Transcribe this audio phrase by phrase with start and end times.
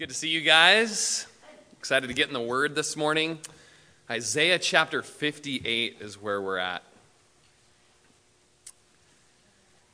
[0.00, 1.26] good to see you guys.
[1.78, 3.38] Excited to get in the Word this morning.
[4.08, 6.82] Isaiah chapter 58 is where we're at.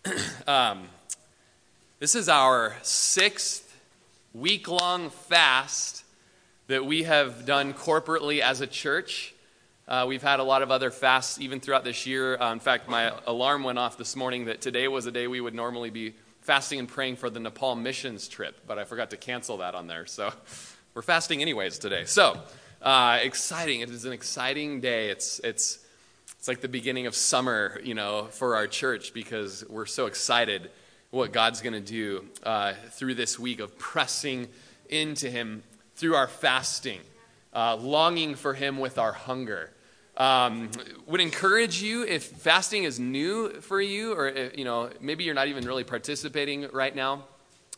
[0.46, 0.86] um,
[1.98, 3.76] this is our sixth
[4.32, 6.04] week long fast
[6.68, 9.34] that we have done corporately as a church.
[9.88, 12.40] Uh, we've had a lot of other fasts even throughout this year.
[12.40, 15.40] Uh, in fact, my alarm went off this morning that today was a day we
[15.40, 16.14] would normally be
[16.46, 19.88] fasting and praying for the Nepal missions trip, but I forgot to cancel that on
[19.88, 20.06] there.
[20.06, 20.32] So
[20.94, 22.04] we're fasting anyways today.
[22.04, 22.40] So
[22.80, 23.80] uh, exciting!
[23.80, 25.10] It is an exciting day.
[25.10, 25.80] It's it's
[26.38, 30.70] it's like the beginning of summer, you know, for our church because we're so excited
[31.10, 34.46] what God's going to do uh, through this week of pressing
[34.88, 35.64] into Him
[35.96, 37.00] through our fasting,
[37.54, 39.72] uh, longing for Him with our hunger.
[40.16, 40.70] Um,
[41.06, 45.34] would encourage you if fasting is new for you, or if, you know maybe you're
[45.34, 47.24] not even really participating right now.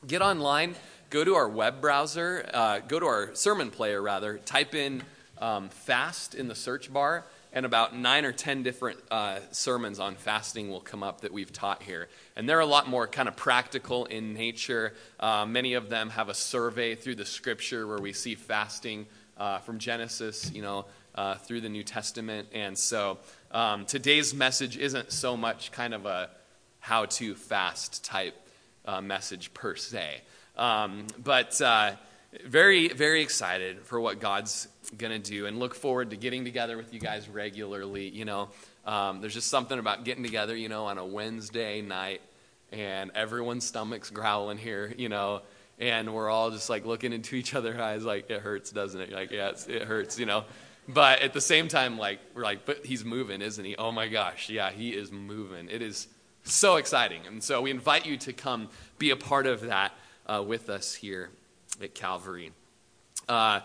[0.06, 0.76] Get online,
[1.10, 4.38] go to our web browser, uh, go to our sermon player rather.
[4.38, 5.02] Type in
[5.38, 10.14] um, "fast" in the search bar, and about nine or ten different uh, sermons on
[10.14, 12.08] fasting will come up that we've taught here.
[12.36, 14.94] And they're a lot more kind of practical in nature.
[15.18, 19.58] Uh, many of them have a survey through the Scripture where we see fasting uh,
[19.58, 20.84] from Genesis, you know
[21.18, 22.46] uh, through the New Testament.
[22.54, 23.18] And so
[23.50, 26.30] um, today's message isn't so much kind of a
[26.78, 28.36] how to fast type
[28.86, 30.20] uh, message per se.
[30.56, 31.92] Um, but uh,
[32.46, 36.76] very, very excited for what God's going to do and look forward to getting together
[36.76, 38.08] with you guys regularly.
[38.08, 38.50] You know,
[38.86, 42.20] um, there's just something about getting together, you know, on a Wednesday night
[42.70, 45.42] and everyone's stomach's growling here, you know,
[45.80, 49.12] and we're all just like looking into each other's eyes like, it hurts, doesn't it?
[49.12, 50.44] Like, yeah, it hurts, you know.
[50.88, 53.76] But at the same time, like, we're like, but he's moving, isn't he?
[53.76, 55.68] Oh my gosh, yeah, he is moving.
[55.68, 56.08] It is
[56.44, 57.20] so exciting.
[57.26, 59.92] And so we invite you to come be a part of that
[60.26, 61.28] uh, with us here
[61.82, 62.52] at Calvary.
[63.28, 63.60] Uh,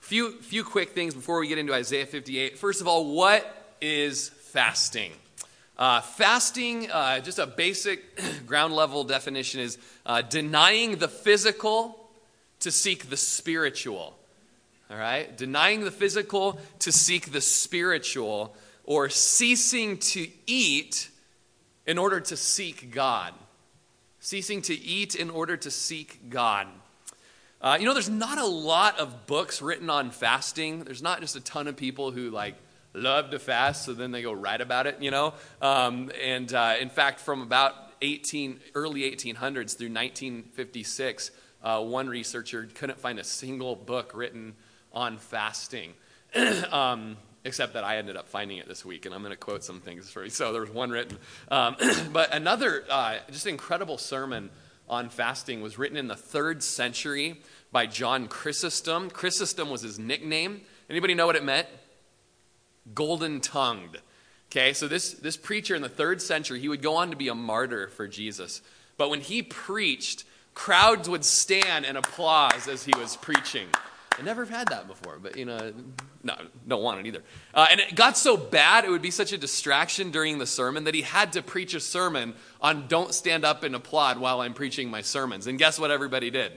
[0.00, 2.58] few, few quick things before we get into Isaiah 58.
[2.58, 5.12] First of all, what is fasting?
[5.78, 12.08] Uh, fasting, uh, just a basic ground level definition, is uh, denying the physical
[12.60, 14.15] to seek the spiritual.
[14.90, 15.36] All right?
[15.36, 18.54] Denying the physical to seek the spiritual,
[18.84, 21.10] or ceasing to eat
[21.86, 23.32] in order to seek God.
[24.20, 26.68] Ceasing to eat in order to seek God.
[27.60, 30.84] Uh, you know, there's not a lot of books written on fasting.
[30.84, 32.54] There's not just a ton of people who like
[32.92, 35.00] love to fast, so then they go write about it.
[35.00, 41.30] You know, um, and uh, in fact, from about 18 early 1800s through 1956,
[41.62, 44.54] uh, one researcher couldn't find a single book written
[44.96, 45.92] on fasting.
[46.72, 49.62] um, except that I ended up finding it this week, and I'm going to quote
[49.62, 50.30] some things for you.
[50.30, 51.18] So there was one written.
[51.48, 51.76] Um,
[52.12, 54.50] but another uh, just incredible sermon
[54.88, 57.40] on fasting was written in the third century
[57.70, 59.10] by John Chrysostom.
[59.10, 60.62] Chrysostom was his nickname.
[60.90, 61.68] Anybody know what it meant?
[62.94, 63.98] Golden tongued.
[64.50, 67.28] Okay, so this, this preacher in the third century, he would go on to be
[67.28, 68.62] a martyr for Jesus.
[68.96, 70.24] But when he preached,
[70.54, 73.66] crowds would stand and applause as he was preaching.
[74.18, 75.72] I never had that before, but you know,
[76.22, 76.34] no,
[76.66, 77.22] don't want it either.
[77.52, 80.84] Uh, and it got so bad, it would be such a distraction during the sermon
[80.84, 84.54] that he had to preach a sermon on don't stand up and applaud while I'm
[84.54, 85.46] preaching my sermons.
[85.46, 86.52] And guess what everybody did?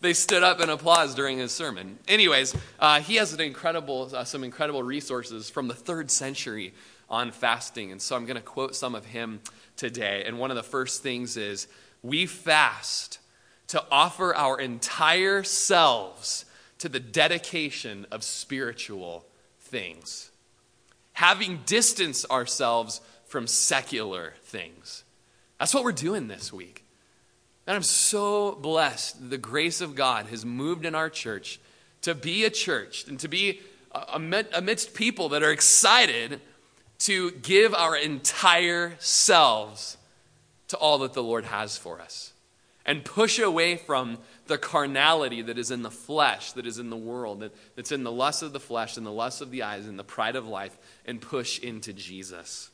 [0.00, 1.98] They stood up and applauded during his sermon.
[2.06, 6.74] Anyways, uh, he has an incredible, uh, some incredible resources from the third century
[7.08, 7.90] on fasting.
[7.90, 9.40] And so I'm going to quote some of him
[9.76, 10.24] today.
[10.26, 11.66] And one of the first things is
[12.02, 13.18] we fast
[13.68, 16.44] to offer our entire selves
[16.84, 19.24] to the dedication of spiritual
[19.58, 20.30] things,
[21.14, 25.02] having distanced ourselves from secular things.
[25.58, 26.84] That's what we're doing this week.
[27.66, 31.58] And I'm so blessed the grace of God has moved in our church
[32.02, 33.60] to be a church and to be
[34.12, 36.38] amidst people that are excited
[36.98, 39.96] to give our entire selves
[40.68, 42.34] to all that the Lord has for us
[42.86, 46.96] and push away from the carnality that is in the flesh, that is in the
[46.96, 49.86] world, that, that's in the lust of the flesh and the lust of the eyes
[49.86, 50.76] and the pride of life,
[51.06, 52.70] and push into Jesus.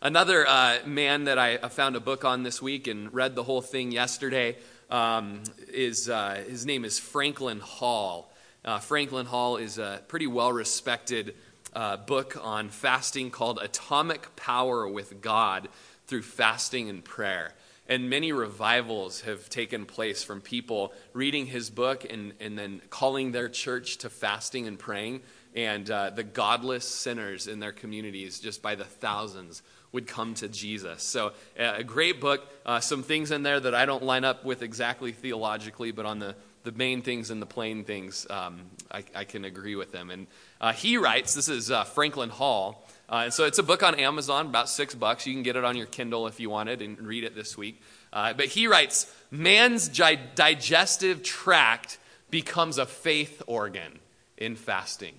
[0.00, 3.62] Another uh, man that I found a book on this week and read the whole
[3.62, 4.56] thing yesterday
[4.90, 5.42] um,
[5.72, 8.32] is uh, his name is Franklin Hall.
[8.64, 11.34] Uh, Franklin Hall is a pretty well respected
[11.74, 15.68] uh, book on fasting called Atomic Power with God
[16.06, 17.52] through Fasting and Prayer.
[17.88, 23.32] And many revivals have taken place from people reading his book and, and then calling
[23.32, 25.22] their church to fasting and praying.
[25.54, 29.62] And uh, the godless sinners in their communities, just by the thousands,
[29.92, 31.02] would come to Jesus.
[31.02, 32.46] So, uh, a great book.
[32.66, 36.18] Uh, some things in there that I don't line up with exactly theologically, but on
[36.18, 38.60] the the main things and the plain things, um,
[38.90, 40.10] I, I, can agree with them.
[40.10, 40.26] And
[40.60, 42.86] uh, he writes, this is uh, Franklin Hall.
[43.10, 45.26] Uh, and so it's a book on Amazon, about six bucks.
[45.26, 47.80] You can get it on your Kindle if you wanted and read it this week.
[48.12, 51.98] Uh, but he writes, man's gi- digestive tract
[52.30, 53.98] becomes a faith organ
[54.36, 55.14] in fasting.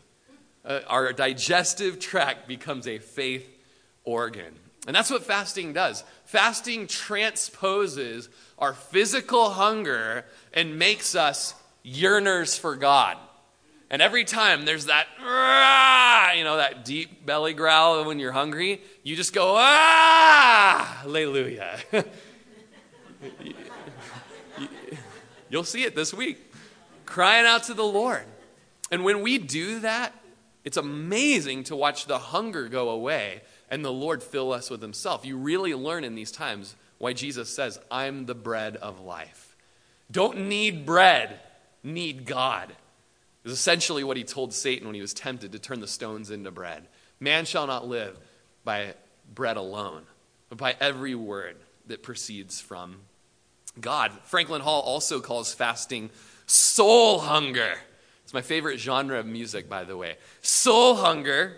[0.63, 3.49] Uh, our digestive tract becomes a faith
[4.03, 4.53] organ.
[4.85, 6.03] And that's what fasting does.
[6.25, 13.17] Fasting transposes our physical hunger and makes us yearners for God.
[13.89, 15.07] And every time there's that,
[16.37, 21.79] you know, that deep belly growl when you're hungry, you just go, ah, hallelujah.
[25.49, 26.53] You'll see it this week.
[27.05, 28.23] Crying out to the Lord.
[28.91, 30.13] And when we do that,
[30.63, 33.41] it's amazing to watch the hunger go away
[33.71, 35.25] and the Lord fill us with Himself.
[35.25, 39.55] You really learn in these times why Jesus says, I'm the bread of life.
[40.11, 41.39] Don't need bread,
[41.83, 42.75] need God.
[43.49, 46.51] Is essentially what he told Satan when he was tempted to turn the stones into
[46.51, 46.87] bread.
[47.19, 48.15] Man shall not live
[48.63, 48.93] by
[49.33, 50.03] bread alone,
[50.49, 51.55] but by every word
[51.87, 52.97] that proceeds from
[53.81, 54.11] God.
[54.25, 56.11] Franklin Hall also calls fasting
[56.45, 57.73] soul hunger.
[58.23, 60.17] It's my favorite genre of music, by the way.
[60.43, 61.57] Soul hunger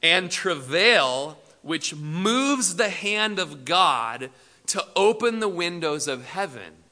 [0.00, 4.30] and travail, which moves the hand of God
[4.68, 6.83] to open the windows of heaven,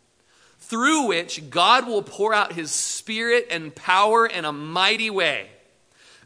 [0.72, 5.46] through which God will pour out his spirit and power in a mighty way.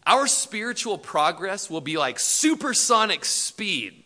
[0.06, 4.04] Our spiritual progress will be like supersonic speed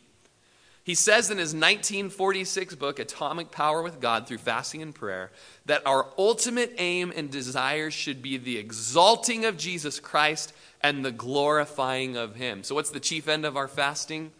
[0.90, 5.31] he says in his 1946 book, Atomic Power with God Through Fasting and Prayer,
[5.66, 11.12] that our ultimate aim and desire should be the exalting of Jesus Christ and the
[11.12, 12.64] glorifying of Him.
[12.64, 14.32] So, what's the chief end of our fasting?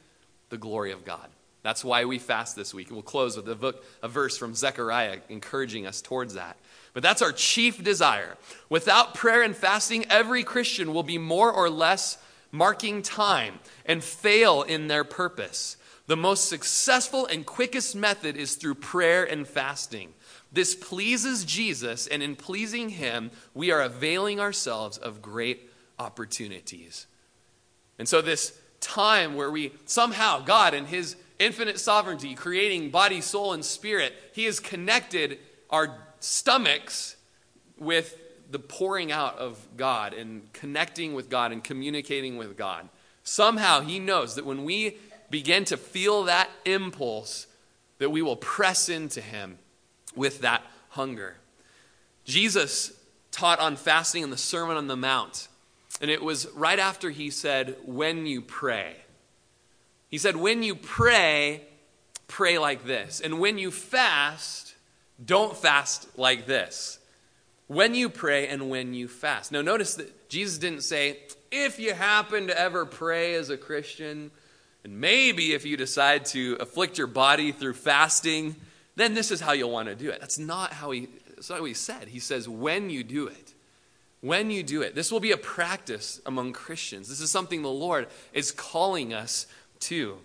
[0.49, 1.29] The glory of God.
[1.62, 2.91] That's why we fast this week.
[2.91, 6.57] We'll close with a, book, a verse from Zechariah encouraging us towards that.
[6.95, 8.37] But that's our chief desire.
[8.69, 12.19] Without prayer and fasting, every Christian will be more or less
[12.51, 15.77] marking time and fail in their purpose.
[16.07, 20.13] The most successful and quickest method is through prayer and fasting.
[20.53, 27.06] This pleases Jesus, and in pleasing Him, we are availing ourselves of great opportunities.
[27.99, 33.53] And so, this time where we somehow, God, in His infinite sovereignty, creating body, soul,
[33.53, 35.39] and spirit, He has connected
[35.71, 37.17] our stomachs
[37.79, 38.17] with
[38.51, 42.89] the pouring out of God and connecting with God and communicating with God.
[43.25, 44.99] Somehow, He knows that when we
[45.31, 47.47] begin to feel that impulse,
[47.99, 49.59] that we will press into Him
[50.15, 51.37] with that hunger.
[52.25, 52.93] Jesus
[53.31, 55.49] taught on fasting in the Sermon on the Mount,
[56.01, 58.97] and it was right after he said, When you pray.
[60.11, 61.62] He said, When you pray,
[62.27, 63.21] pray like this.
[63.21, 64.75] And when you fast,
[65.25, 66.99] don't fast like this.
[67.67, 69.53] When you pray and when you fast.
[69.53, 71.19] Now, notice that Jesus didn't say,
[71.51, 74.31] if you happen to ever pray as a Christian,
[74.85, 78.56] and maybe if you decide to afflict your body through fasting,
[78.97, 80.21] then this is how you'll want to do it.
[80.21, 82.09] That's not how he, that's not what he said.
[82.09, 83.55] He says, when you do it,
[84.21, 87.09] when you do it, this will be a practice among Christians.
[87.09, 89.47] This is something the Lord is calling us
[89.81, 90.19] to.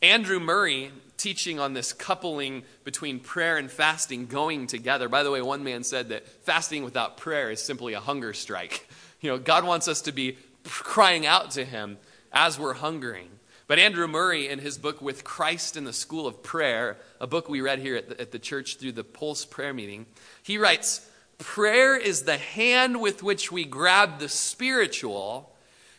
[0.00, 5.08] Andrew Murray, teaching on this coupling between prayer and fasting going together.
[5.08, 8.88] By the way, one man said that fasting without prayer is simply a hunger strike.
[9.20, 11.98] You know, God wants us to be crying out to Him
[12.32, 13.28] as we're hungering.
[13.68, 17.48] But Andrew Murray, in his book With Christ in the School of Prayer, a book
[17.48, 20.06] we read here at the, at the church through the Pulse prayer meeting,
[20.42, 21.08] he writes
[21.38, 25.51] Prayer is the hand with which we grab the spiritual,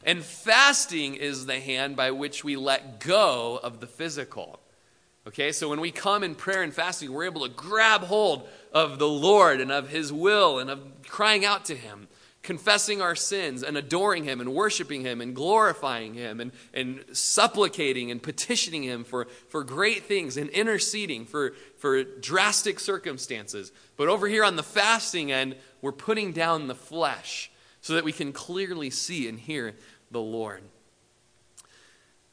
[0.05, 4.60] and fasting is the hand by which we let go of the physical.
[5.27, 9.00] Okay, so when we come in prayer and fasting, we're able to grab hold of
[9.00, 12.07] the Lord and of His will and of crying out to Him
[12.43, 18.12] confessing our sins and adoring Him and worshiping Him and glorifying Him and, and supplicating
[18.12, 23.72] and petitioning Him for, for great things and interceding for, for drastic circumstances.
[23.95, 27.50] But over here on the fasting end, we're putting down the flesh
[27.81, 29.74] so that we can clearly see and hear
[30.13, 30.62] the Lord.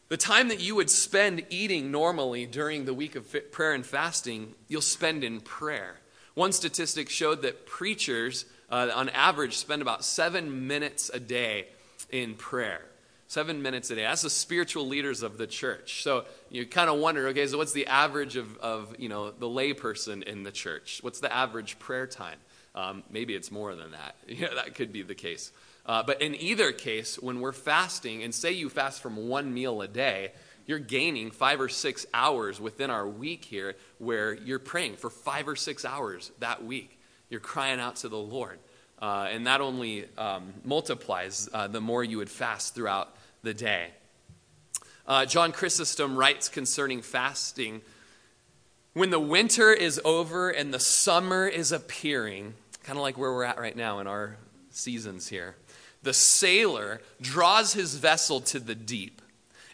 [0.09, 4.55] The time that you would spend eating normally during the week of prayer and fasting,
[4.69, 5.97] you'll spend in prayer.
[6.35, 11.67] One statistic showed that preachers uh, on average, spend about seven minutes a day
[12.11, 12.83] in prayer.
[13.27, 14.03] Seven minutes a day.
[14.03, 16.03] That's the spiritual leaders of the church.
[16.03, 19.47] So you kind of wonder, okay, so what's the average of, of you know, the
[19.47, 20.99] layperson in the church?
[21.03, 22.39] What's the average prayer time?
[22.75, 24.17] Um, maybe it's more than that.
[24.29, 25.53] Yeah, that could be the case.
[25.87, 29.83] Uh, but in either case, when we're fasting, and say you fast from one meal
[29.83, 30.33] a day,
[30.67, 35.49] you're gaining five or six hours within our week here where you're praying for five
[35.49, 36.97] or six hours that week
[37.29, 38.59] You're crying out to the Lord.
[39.01, 43.89] Uh, and that only um, multiplies uh, the more you would fast throughout the day.
[45.07, 47.81] Uh, John Chrysostom writes concerning fasting
[48.93, 53.45] when the winter is over and the summer is appearing, kind of like where we're
[53.45, 54.37] at right now in our
[54.71, 55.57] seasons here,
[56.03, 59.21] the sailor draws his vessel to the deep,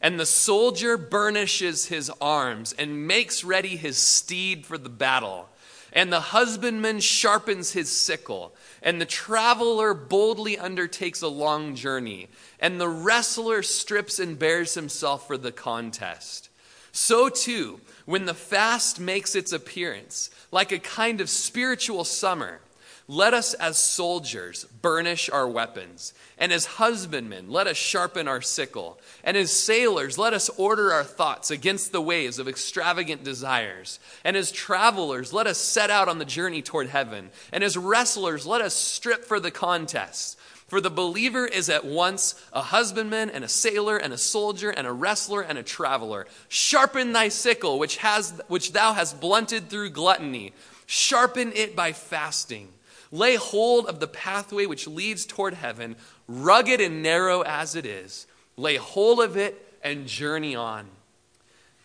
[0.00, 5.49] and the soldier burnishes his arms and makes ready his steed for the battle.
[5.92, 12.28] And the husbandman sharpens his sickle, and the traveler boldly undertakes a long journey,
[12.61, 16.50] and the wrestler strips and bears himself for the contest.
[16.92, 22.61] So too, when the fast makes its appearance, like a kind of spiritual summer,
[23.09, 28.99] let us as soldiers burnish our weapons, and as husbandmen, let us sharpen our sickle,
[29.23, 34.37] and as sailors, let us order our thoughts against the waves of extravagant desires, and
[34.37, 38.61] as travelers, let us set out on the journey toward heaven, and as wrestlers, let
[38.61, 40.37] us strip for the contest.
[40.67, 44.85] For the believer is at once a husbandman and a sailor and a soldier and
[44.85, 46.27] a wrestler and a traveler.
[46.49, 50.55] Sharpen thy sickle, which, has, which thou hast blunted through gluttony.
[50.87, 52.71] Sharpen it by fasting.
[53.16, 55.96] Lay hold of the pathway which leads toward heaven,
[56.28, 58.26] rugged and narrow as it is.
[58.58, 60.87] Lay hold of it and journey on.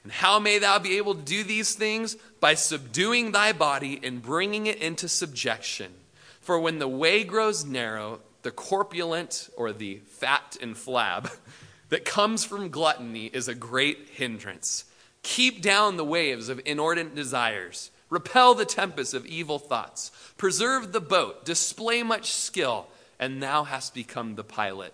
[0.04, 2.18] And how may thou be able to do these things?
[2.42, 5.94] By subduing thy body and bringing it into subjection.
[6.42, 11.32] For when the way grows narrow, the corpulent or the fat and flab
[11.90, 14.84] that comes from gluttony is a great hindrance.
[15.24, 17.90] Keep down the waves of inordinate desires.
[18.12, 20.12] Repel the tempest of evil thoughts.
[20.38, 21.46] Preserve the boat.
[21.46, 22.86] Display much skill,
[23.20, 24.94] and thou hast become the pilot.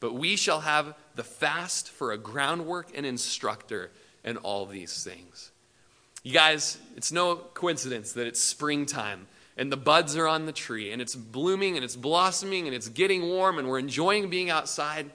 [0.00, 3.90] But we shall have the fast for a groundwork and instructor
[4.24, 5.52] in all these things.
[6.24, 10.92] You guys, it's no coincidence that it's springtime and the buds are on the tree
[10.92, 15.10] and it's blooming and it's blossoming and it's getting warm and we're enjoying being outside.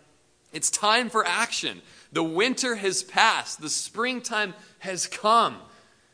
[0.53, 1.81] It's time for action.
[2.11, 5.57] The winter has passed, the springtime has come.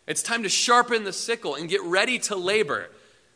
[0.05, 2.89] It's time to sharpen the sickle and get ready to labor.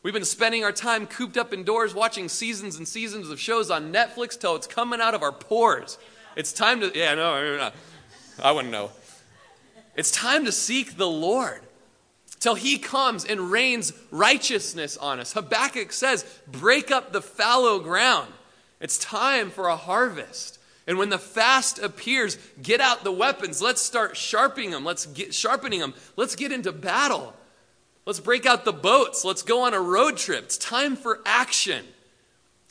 [0.04, 3.92] We've been spending our time cooped up indoors watching seasons and seasons of shows on
[3.92, 5.98] Netflix till it's coming out of our pores.
[6.36, 7.72] It's time to, yeah, no,
[8.44, 8.92] I wouldn't know.
[9.96, 11.62] It's time to seek the Lord
[12.40, 15.34] till he comes and rains righteousness on us.
[15.34, 18.32] Habakkuk says, break up the fallow ground.
[18.80, 20.57] It's time for a harvest.
[20.88, 23.62] And when the fast appears, get out the weapons.
[23.62, 24.86] Let's start sharpening them.
[24.86, 25.94] Let's get sharpening them.
[26.16, 27.34] Let's get into battle.
[28.06, 29.26] Let's break out the boats.
[29.26, 30.46] Let's go on a road trip.
[30.46, 31.86] It's time for action.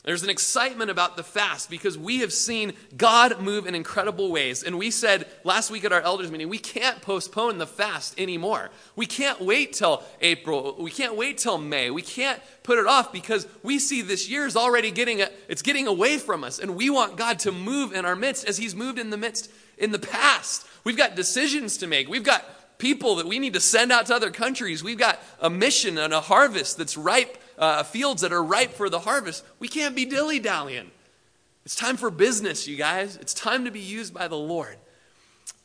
[0.07, 4.63] There's an excitement about the fast because we have seen God move in incredible ways.
[4.63, 8.69] And we said last week at our elders meeting, we can't postpone the fast anymore.
[8.95, 10.77] We can't wait till April.
[10.79, 11.91] We can't wait till May.
[11.91, 15.87] We can't put it off because we see this year is already getting, it's getting
[15.87, 16.57] away from us.
[16.57, 19.51] And we want God to move in our midst as he's moved in the midst
[19.77, 20.65] in the past.
[20.85, 22.07] We've got decisions to make.
[22.07, 22.45] We've got
[22.77, 24.85] people that we need to send out to other countries.
[24.85, 28.89] We've got a mission and a harvest that's ripe uh, fields that are ripe for
[28.89, 29.43] the harvest.
[29.59, 30.91] We can't be dilly dallying.
[31.65, 33.17] It's time for business, you guys.
[33.17, 34.77] It's time to be used by the Lord.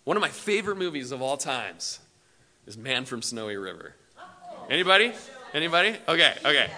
[0.05, 2.01] One of my favorite movies of all times
[2.67, 3.95] is Man from Snowy River.
[4.69, 5.13] Anybody?
[5.55, 5.97] Anybody?
[6.09, 6.71] Okay, okay.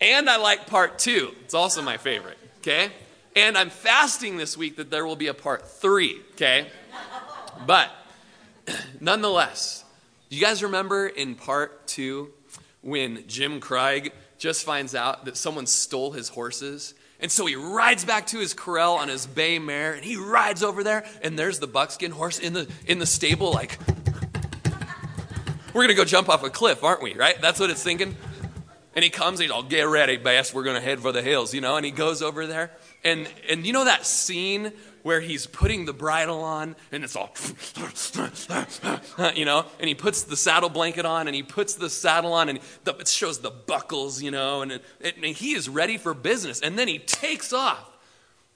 [0.00, 1.32] And I like part two.
[1.44, 2.90] It's also my favorite, okay?
[3.36, 6.68] And I'm fasting this week that there will be a part three, okay?
[7.66, 7.90] But
[9.00, 9.84] nonetheless,
[10.30, 12.30] do you guys remember in part two
[12.84, 16.94] when Jim Craig just finds out that someone stole his horses.
[17.18, 20.62] And so he rides back to his corral on his bay mare and he rides
[20.62, 23.78] over there and there's the buckskin horse in the in the stable like
[25.72, 27.14] we're going to go jump off a cliff, aren't we?
[27.14, 27.40] Right?
[27.40, 28.16] That's what it's thinking.
[28.94, 31.52] And he comes, he's all, get ready, Bass, we're going to head for the hills,
[31.52, 32.70] you know, and he goes over there.
[33.02, 34.72] And, and you know that scene
[35.04, 37.30] where he's putting the bridle on and it's all,
[39.34, 42.48] you know, and he puts the saddle blanket on and he puts the saddle on
[42.48, 44.82] and the, it shows the buckles, you know, and, it,
[45.16, 46.60] and he is ready for business.
[46.60, 47.90] And then he takes off.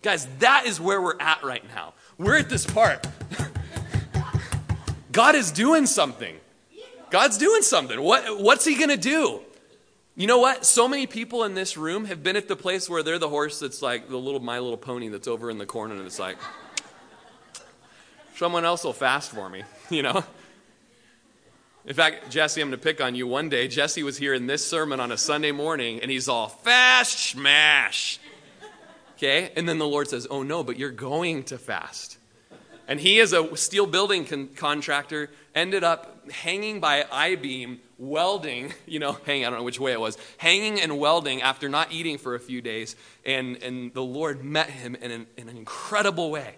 [0.00, 1.92] Guys, that is where we're at right now.
[2.16, 3.06] We're at this part.
[5.12, 6.34] God is doing something.
[7.10, 8.00] God's doing something.
[8.00, 9.42] What, what's he going to do?
[10.18, 10.66] You know what?
[10.66, 13.60] So many people in this room have been at the place where they're the horse
[13.60, 16.36] that's like the little My Little Pony that's over in the corner and it's like,
[18.34, 20.24] someone else will fast for me, you know?
[21.86, 23.28] In fact, Jesse, I'm going to pick on you.
[23.28, 26.48] One day, Jesse was here in this sermon on a Sunday morning and he's all
[26.48, 28.18] fast smash.
[29.14, 29.52] Okay?
[29.54, 32.18] And then the Lord says, Oh no, but you're going to fast.
[32.88, 38.72] And he, as a steel building con- contractor, ended up hanging by I beam, welding,
[38.86, 41.92] you know, hanging, I don't know which way it was, hanging and welding after not
[41.92, 42.96] eating for a few days.
[43.24, 46.56] And, and the Lord met him in an, in an incredible way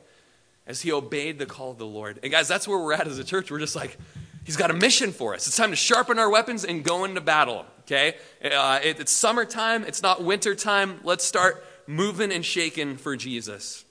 [0.66, 2.20] as he obeyed the call of the Lord.
[2.22, 3.50] And guys, that's where we're at as a church.
[3.50, 3.98] We're just like,
[4.44, 5.46] He's got a mission for us.
[5.46, 7.66] It's time to sharpen our weapons and go into battle.
[7.80, 8.16] Okay?
[8.42, 11.00] Uh, it, it's summertime, it's not winter time.
[11.04, 13.84] Let's start moving and shaking for Jesus.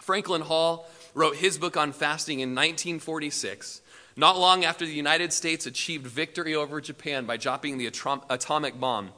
[0.00, 3.80] Franklin Hall wrote his book on fasting in 1946,
[4.18, 9.12] not long after the United States achieved victory over Japan by dropping the atomic bomb.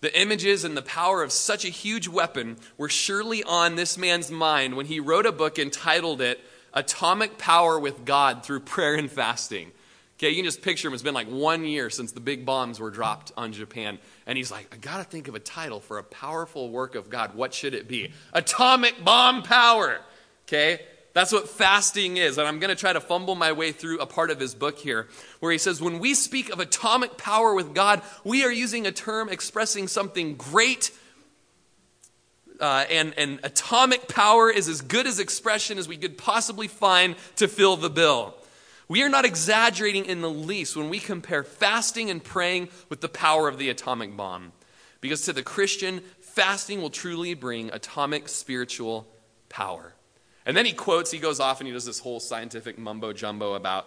[0.00, 4.30] The images and the power of such a huge weapon were surely on this man's
[4.30, 6.40] mind when he wrote a book entitled it
[6.72, 9.72] Atomic Power with God Through Prayer and Fasting.
[10.18, 10.94] Okay, you can just picture him.
[10.94, 13.98] It's been like one year since the big bombs were dropped on Japan.
[14.24, 17.10] And he's like, I got to think of a title for a powerful work of
[17.10, 17.34] God.
[17.34, 18.12] What should it be?
[18.32, 19.98] Atomic bomb power.
[20.46, 20.80] Okay?
[21.12, 22.38] That's what fasting is.
[22.38, 24.78] And I'm going to try to fumble my way through a part of his book
[24.78, 25.08] here
[25.40, 28.92] where he says, When we speak of atomic power with God, we are using a
[28.92, 30.90] term expressing something great.
[32.60, 37.16] Uh, and, and atomic power is as good as expression as we could possibly find
[37.36, 38.34] to fill the bill.
[38.88, 43.08] We are not exaggerating in the least when we compare fasting and praying with the
[43.08, 44.52] power of the atomic bomb.
[45.00, 49.06] Because to the Christian, fasting will truly bring atomic spiritual
[49.48, 49.94] power.
[50.44, 53.54] And then he quotes, he goes off and he does this whole scientific mumbo jumbo
[53.54, 53.86] about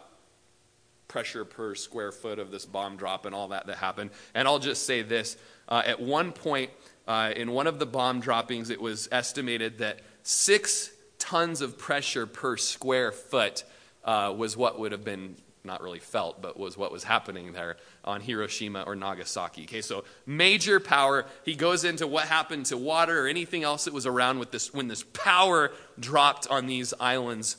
[1.08, 4.12] pressure per square foot of this bomb drop and all that that happened.
[4.34, 6.72] And I'll just say this uh, at one point,
[7.08, 12.26] uh, in one of the bomb droppings, it was estimated that six tons of pressure
[12.26, 13.64] per square foot
[14.04, 15.36] uh, was what would have been
[15.66, 19.64] not really felt, but was what was happening there on Hiroshima or Nagasaki.
[19.64, 21.26] Okay, so major power.
[21.44, 24.74] He goes into what happened to water or anything else that was around with this
[24.74, 27.58] when this power dropped on these islands.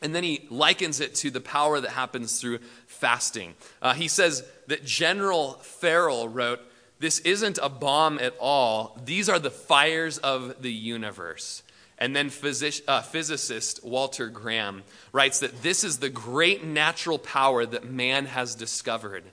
[0.00, 3.54] And then he likens it to the power that happens through fasting.
[3.80, 6.60] Uh, he says that General Farrell wrote,
[7.00, 9.00] This isn't a bomb at all.
[9.04, 11.63] These are the fires of the universe.
[11.98, 17.84] And then uh, physicist Walter Graham writes that this is the great natural power that
[17.84, 19.24] man has discovered.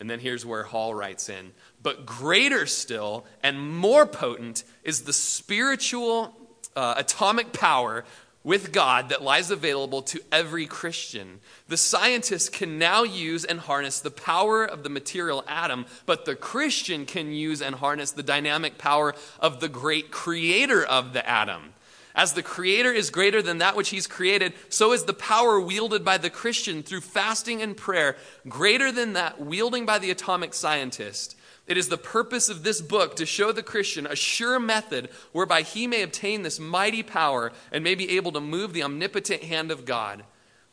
[0.00, 5.12] And then here's where Hall writes in But greater still and more potent is the
[5.12, 6.34] spiritual
[6.74, 8.04] uh, atomic power
[8.42, 11.40] with God that lies available to every Christian.
[11.68, 16.36] The scientists can now use and harness the power of the material atom, but the
[16.36, 21.74] Christian can use and harness the dynamic power of the great creator of the atom.
[22.14, 26.04] As the Creator is greater than that which He's created, so is the power wielded
[26.04, 28.16] by the Christian through fasting and prayer
[28.48, 31.36] greater than that wielding by the atomic scientist.
[31.66, 35.62] It is the purpose of this book to show the Christian a sure method whereby
[35.62, 39.70] he may obtain this mighty power and may be able to move the omnipotent hand
[39.70, 40.24] of God.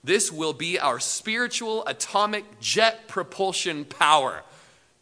[0.03, 4.41] This will be our spiritual atomic jet propulsion power.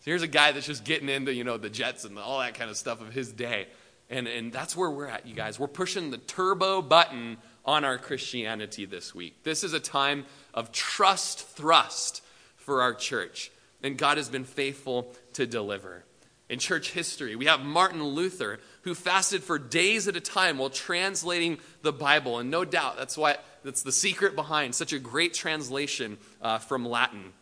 [0.01, 2.55] So here's a guy that's just getting into, you know, the jets and all that
[2.55, 3.67] kind of stuff of his day.
[4.09, 5.59] And, and that's where we're at, you guys.
[5.59, 9.43] We're pushing the turbo button on our Christianity this week.
[9.43, 12.21] This is a time of trust thrust
[12.57, 13.51] for our church.
[13.81, 16.03] And God has been faithful to deliver.
[16.47, 20.69] In church history, we have Martin Luther, who fasted for days at a time while
[20.69, 22.37] translating the Bible.
[22.37, 26.87] And no doubt that's why that's the secret behind such a great translation uh, from
[26.87, 27.33] Latin.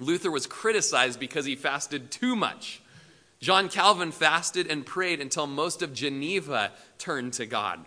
[0.00, 2.82] Luther was criticized because he fasted too much.
[3.40, 7.84] John Calvin fasted and prayed until most of Geneva turned to God.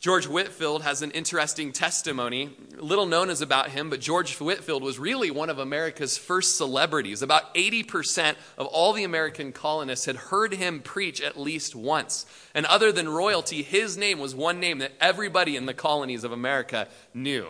[0.00, 2.48] George Whitefield has an interesting testimony.
[2.78, 7.20] Little known is about him, but George Whitefield was really one of America's first celebrities.
[7.20, 12.24] About 80% of all the American colonists had heard him preach at least once.
[12.54, 16.32] And other than royalty, his name was one name that everybody in the colonies of
[16.32, 17.48] America knew.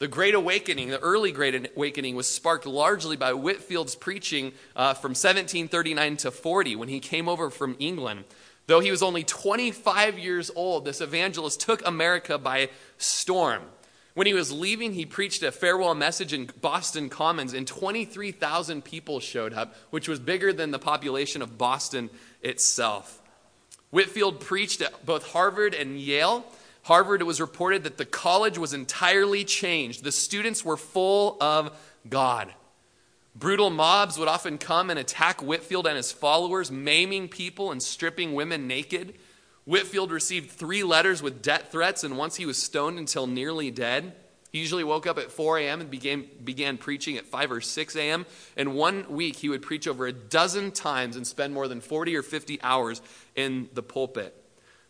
[0.00, 5.10] The Great Awakening, the early Great Awakening, was sparked largely by Whitefield's preaching uh, from
[5.10, 8.24] 1739 to 40 when he came over from England.
[8.66, 13.60] Though he was only 25 years old, this evangelist took America by storm.
[14.14, 19.20] When he was leaving, he preached a farewell message in Boston Commons, and 23,000 people
[19.20, 22.08] showed up, which was bigger than the population of Boston
[22.40, 23.20] itself.
[23.90, 26.46] Whitefield preached at both Harvard and Yale
[26.90, 30.02] Harvard, it was reported that the college was entirely changed.
[30.02, 32.52] The students were full of God.
[33.36, 38.34] Brutal mobs would often come and attack Whitefield and his followers, maiming people and stripping
[38.34, 39.14] women naked.
[39.66, 44.12] Whitefield received three letters with death threats, and once he was stoned until nearly dead.
[44.50, 45.80] He usually woke up at 4 a.m.
[45.80, 48.26] and began, began preaching at 5 or 6 a.m.
[48.56, 52.16] And one week he would preach over a dozen times and spend more than 40
[52.16, 53.00] or 50 hours
[53.36, 54.34] in the pulpit.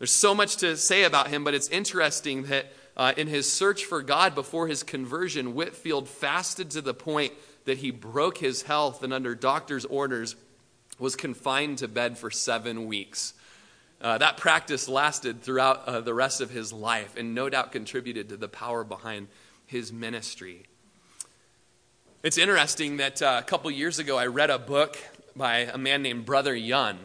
[0.01, 3.85] There's so much to say about him, but it's interesting that uh, in his search
[3.85, 7.35] for God before his conversion, Whitefield fasted to the point
[7.67, 10.37] that he broke his health and, under doctor's orders,
[10.99, 13.35] was confined to bed for seven weeks.
[14.01, 18.31] Uh, that practice lasted throughout uh, the rest of his life and no doubt contributed
[18.31, 19.29] to the power behind
[19.67, 20.63] his ministry.
[22.23, 24.97] It's interesting that uh, a couple years ago I read a book
[25.37, 26.99] by a man named Brother Yun.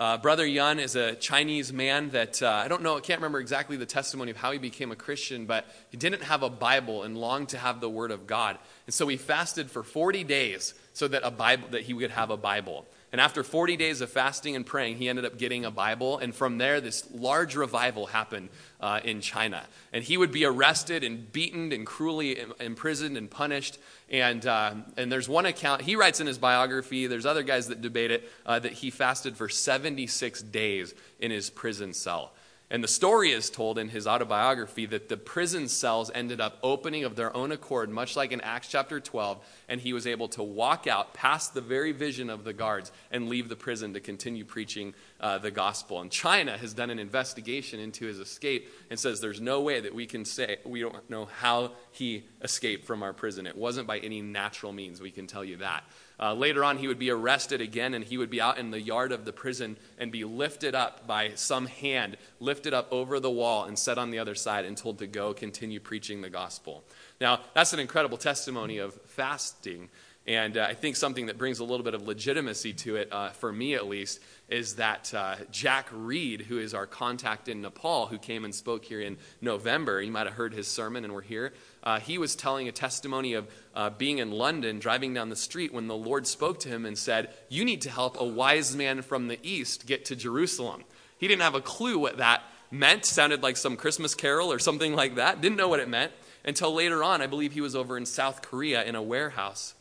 [0.00, 3.38] Uh, Brother Yun is a Chinese man that uh, I don't know, I can't remember
[3.38, 7.02] exactly the testimony of how he became a Christian, but he didn't have a Bible
[7.02, 8.56] and longed to have the Word of God.
[8.86, 12.30] And so he fasted for 40 days so that, a Bible, that he would have
[12.30, 12.86] a Bible.
[13.12, 16.18] And after 40 days of fasting and praying, he ended up getting a Bible.
[16.18, 19.64] And from there, this large revival happened uh, in China.
[19.92, 23.78] And he would be arrested and beaten and cruelly imprisoned and punished.
[24.10, 27.82] And, uh, and there's one account, he writes in his biography, there's other guys that
[27.82, 32.32] debate it, uh, that he fasted for 76 days in his prison cell.
[32.72, 37.02] And the story is told in his autobiography that the prison cells ended up opening
[37.02, 40.42] of their own accord, much like in Acts chapter 12, and he was able to
[40.42, 44.44] walk out past the very vision of the guards and leave the prison to continue
[44.44, 46.00] preaching uh, the gospel.
[46.00, 49.94] And China has done an investigation into his escape and says there's no way that
[49.94, 53.46] we can say, we don't know how he escaped from our prison.
[53.46, 55.84] It wasn't by any natural means, we can tell you that.
[56.18, 58.80] Uh, later on, he would be arrested again and he would be out in the
[58.80, 63.30] yard of the prison and be lifted up by some hand, lifted up over the
[63.30, 66.84] wall and set on the other side and told to go continue preaching the gospel.
[67.20, 69.90] Now, that's an incredible testimony of fasting.
[70.26, 73.28] And uh, I think something that brings a little bit of legitimacy to it, uh,
[73.30, 78.06] for me at least, is that uh, Jack Reed, who is our contact in Nepal,
[78.06, 81.20] who came and spoke here in November, you might have heard his sermon and we're
[81.20, 81.52] here.
[81.82, 85.74] Uh, he was telling a testimony of uh, being in London, driving down the street,
[85.74, 89.02] when the Lord spoke to him and said, You need to help a wise man
[89.02, 90.84] from the east get to Jerusalem.
[91.18, 93.04] He didn't have a clue what that meant.
[93.04, 95.42] Sounded like some Christmas carol or something like that.
[95.42, 96.12] Didn't know what it meant
[96.44, 97.22] until later on.
[97.22, 99.74] I believe he was over in South Korea in a warehouse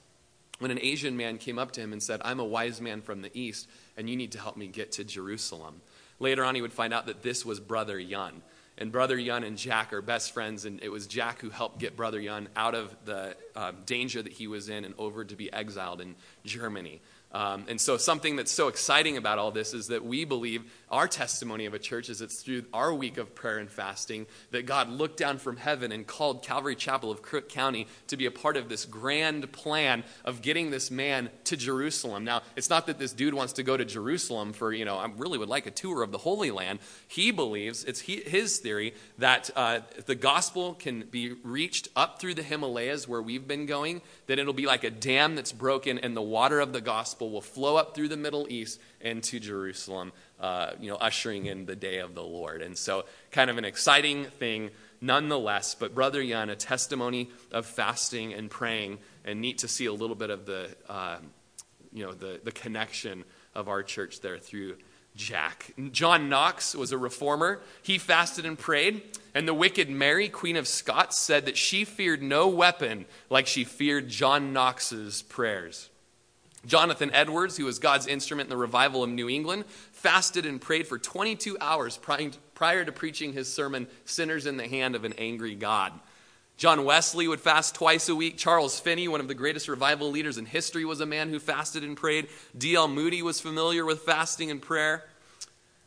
[0.60, 3.22] when an Asian man came up to him and said, I'm a wise man from
[3.22, 3.68] the east
[3.98, 5.82] and you need to help me get to Jerusalem.
[6.20, 8.42] Later on, he would find out that this was Brother Yun.
[8.78, 11.98] And Brother Yun and Jack are best friends, and it was Jack who helped get
[11.98, 15.52] Brother Yun out of the uh, danger that he was in and over to be
[15.52, 17.02] exiled in Germany.
[17.32, 21.08] Um, and so, something that's so exciting about all this is that we believe our
[21.08, 24.90] testimony of a church is it's through our week of prayer and fasting that God
[24.90, 28.58] looked down from heaven and called Calvary Chapel of Crook County to be a part
[28.58, 32.24] of this grand plan of getting this man to Jerusalem.
[32.24, 35.08] Now, it's not that this dude wants to go to Jerusalem for, you know, I
[35.16, 36.80] really would like a tour of the Holy Land.
[37.08, 42.34] He believes, it's he, his theory, that uh, the gospel can be reached up through
[42.34, 46.18] the Himalayas where we've been going, that it'll be like a dam that's broken and
[46.18, 50.72] the water of the gospel will flow up through the Middle East into Jerusalem, uh,
[50.80, 52.62] you know, ushering in the day of the Lord.
[52.62, 54.70] And so, kind of an exciting thing
[55.02, 55.76] nonetheless.
[55.76, 60.16] But Brother Yun, a testimony of fasting and praying, and neat to see a little
[60.16, 61.18] bit of the, uh,
[61.94, 63.24] you know, the, the connection
[63.56, 64.78] of our church there through
[65.16, 65.74] Jack.
[65.92, 67.62] John Knox was a reformer.
[67.84, 69.02] He fasted and prayed,
[69.36, 73.64] and the wicked Mary, Queen of Scots, said that she feared no weapon like she
[73.64, 75.90] feared John Knox's prayers.
[76.66, 80.88] Jonathan Edwards, who was God's instrument in the revival of New England, fasted and prayed
[80.88, 81.98] for 22 hours
[82.54, 85.94] prior to preaching his sermon, Sinners in the Hand of an Angry God.
[86.58, 88.38] John Wesley would fast twice a week.
[88.38, 91.86] Charles Finney, one of the greatest revival leaders in history, was a man who fasted
[91.86, 92.28] and prayed.
[92.58, 92.90] D.L.
[92.90, 95.06] Moody was familiar with fasting and prayer.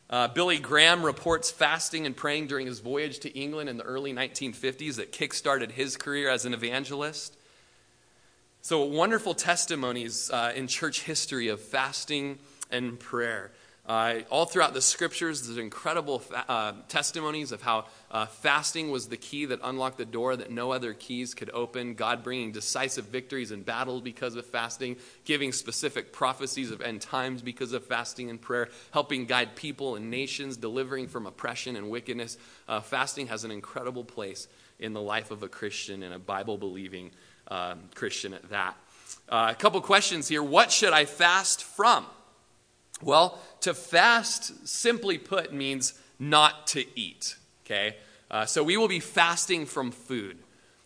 [0.09, 4.13] Uh, Billy Graham reports fasting and praying during his voyage to England in the early
[4.13, 7.37] 1950s that kickstarted his career as an evangelist.
[8.65, 12.39] So, wonderful testimonies uh, in church history of fasting
[12.71, 13.51] and prayer.
[13.85, 19.09] Uh, all throughout the scriptures, there's incredible fa- uh, testimonies of how uh, fasting was
[19.09, 21.93] the key that unlocked the door that no other keys could open.
[21.93, 24.95] God bringing decisive victories in battle because of fasting,
[25.25, 30.09] giving specific prophecies of end times because of fasting and prayer, helping guide people and
[30.09, 32.37] nations, delivering from oppression and wickedness.
[32.69, 34.47] Uh, fasting has an incredible place
[34.79, 37.11] in the life of a Christian and a Bible believing
[37.53, 38.75] um, Christian at that.
[39.29, 40.41] Uh, a couple questions here.
[40.41, 42.05] What should I fast from?
[43.01, 47.35] Well, to fast, simply put, means not to eat.
[47.65, 47.97] Okay?
[48.31, 50.37] Uh, so we will be fasting from food.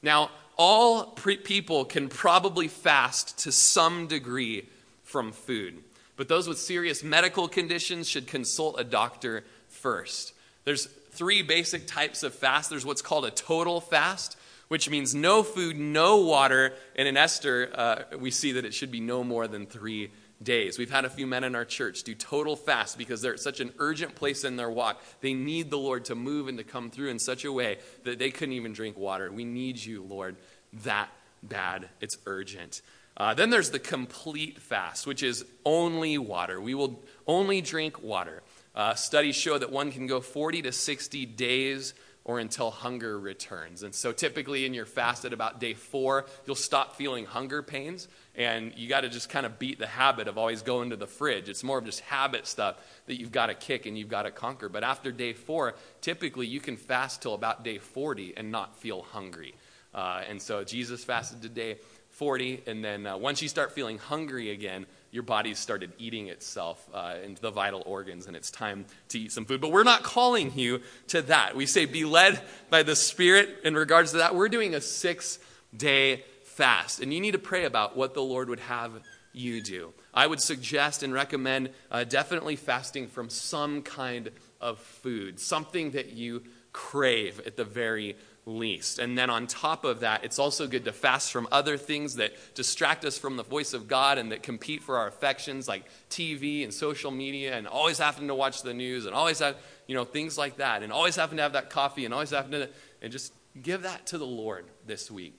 [0.02, 4.68] Now, all pre- people can probably fast to some degree
[5.04, 5.84] from food,
[6.18, 10.34] but those with serious medical conditions should consult a doctor first.
[10.66, 12.70] There's three basic types of fast.
[12.70, 16.74] There's what's called a total fast, which means no food, no water.
[16.96, 20.78] And in Esther, uh, we see that it should be no more than three days.
[20.78, 23.60] We've had a few men in our church do total fast because they're at such
[23.60, 25.02] an urgent place in their walk.
[25.22, 28.20] They need the Lord to move and to come through in such a way that
[28.20, 29.32] they couldn't even drink water.
[29.32, 30.36] We need you, Lord,
[30.84, 31.10] that
[31.42, 31.90] bad.
[32.02, 32.82] It's urgent.
[33.16, 36.62] Uh, then there's the complete fast, which is only water.
[36.62, 38.44] We will only drink water.
[38.76, 41.96] Uh, studies show that one can go 40 to 60 days
[42.28, 43.84] or until hunger returns.
[43.84, 48.10] And so typically in your fast at about day four, you'll stop feeling hunger pains
[48.36, 51.08] and you got to just kind of beat the habit of always going to the
[51.08, 51.48] fridge.
[51.48, 52.76] It's more of just habit stuff
[53.08, 54.68] that you've got to kick and you've got to conquer.
[54.68, 59.04] But after day four, typically you can fast till about day 40 and not feel
[59.04, 59.56] hungry.
[59.96, 61.78] Uh, and so Jesus fasted to day
[62.10, 66.88] 40, and then uh, once you start feeling hungry again, your body's started eating itself
[66.94, 69.62] uh, into the vital organs, and it's time to eat some food.
[69.62, 71.56] But we're not calling you to that.
[71.56, 74.36] We say be led by the Spirit in regards to that.
[74.36, 75.40] We're doing a six
[75.76, 78.92] day fast, and you need to pray about what the Lord would have
[79.34, 79.94] you do.
[80.14, 86.14] I would suggest and recommend uh, definitely fasting from some kind of food, something that
[86.14, 86.44] you
[86.74, 88.18] crave at the very
[88.48, 88.98] least.
[88.98, 92.34] And then on top of that, it's also good to fast from other things that
[92.56, 96.64] distract us from the voice of God and that compete for our affections, like TV
[96.64, 100.06] and social media, and always having to watch the news, and always have, you know,
[100.06, 102.70] things like that, and always having to have that coffee, and always having to,
[103.02, 105.38] and just give that to the Lord this week.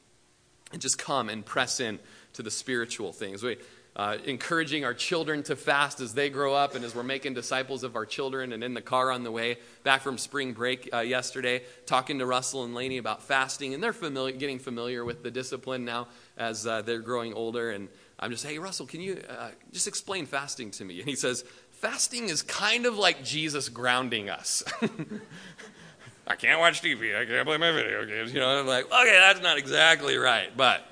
[0.70, 1.98] And just come and press in
[2.34, 3.42] to the spiritual things.
[3.42, 3.56] We,
[3.98, 7.82] uh, encouraging our children to fast as they grow up and as we're making disciples
[7.82, 11.00] of our children and in the car on the way back from spring break uh,
[11.00, 13.74] yesterday talking to russell and laney about fasting.
[13.74, 16.06] And they're familiar, getting familiar with the discipline now
[16.36, 17.72] as uh, they're growing older.
[17.72, 17.88] And
[18.20, 21.00] i'm just hey russell can you uh, just explain fasting to me?
[21.00, 24.62] And he says fasting is kind of like jesus grounding us.
[26.28, 28.60] I can't watch tv i can't play my video games you know?
[28.60, 30.86] I'm like okay that's not exactly right but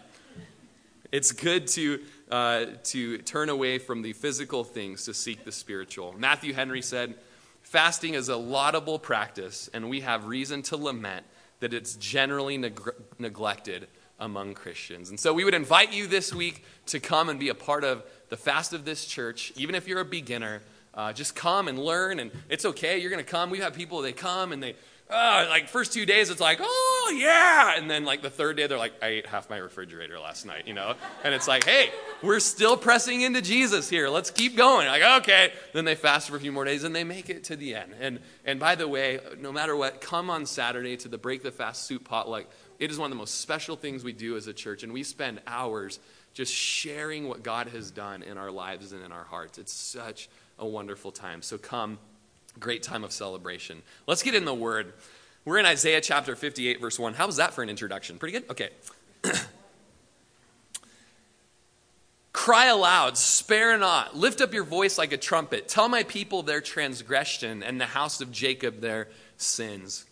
[1.12, 6.14] it's good to uh, to turn away from the physical things to seek the spiritual.
[6.18, 7.14] Matthew Henry said,
[7.62, 11.26] Fasting is a laudable practice, and we have reason to lament
[11.60, 15.10] that it's generally neg- neglected among Christians.
[15.10, 18.04] And so we would invite you this week to come and be a part of
[18.28, 20.62] the fast of this church, even if you're a beginner.
[20.94, 22.98] Uh, just come and learn, and it's okay.
[22.98, 23.50] You're going to come.
[23.50, 24.76] We've people, they come and they
[25.10, 28.66] oh, like first two days it's like, oh yeah, and then like the third day
[28.66, 31.90] they're like, I ate half my refrigerator last night, you know, and it's like, hey,
[32.22, 34.08] we're still pressing into Jesus here.
[34.08, 34.86] Let's keep going.
[34.86, 37.56] Like okay, then they fast for a few more days and they make it to
[37.56, 37.94] the end.
[38.00, 41.52] And and by the way, no matter what, come on Saturday to the Break the
[41.52, 42.46] Fast Soup Potluck.
[42.78, 45.02] It is one of the most special things we do as a church, and we
[45.02, 45.98] spend hours
[46.34, 49.56] just sharing what God has done in our lives and in our hearts.
[49.56, 51.40] It's such a wonderful time.
[51.40, 51.98] So come
[52.58, 53.82] Great time of celebration.
[54.06, 54.94] Let's get in the word.
[55.44, 57.14] We're in Isaiah chapter 58, verse 1.
[57.14, 58.18] How was that for an introduction?
[58.18, 58.50] Pretty good?
[58.50, 58.70] Okay.
[62.32, 65.68] Cry aloud, spare not, lift up your voice like a trumpet.
[65.68, 70.04] Tell my people their transgression and the house of Jacob their sins.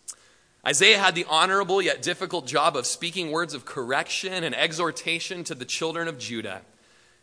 [0.65, 5.55] Isaiah had the honorable yet difficult job of speaking words of correction and exhortation to
[5.55, 6.61] the children of Judah.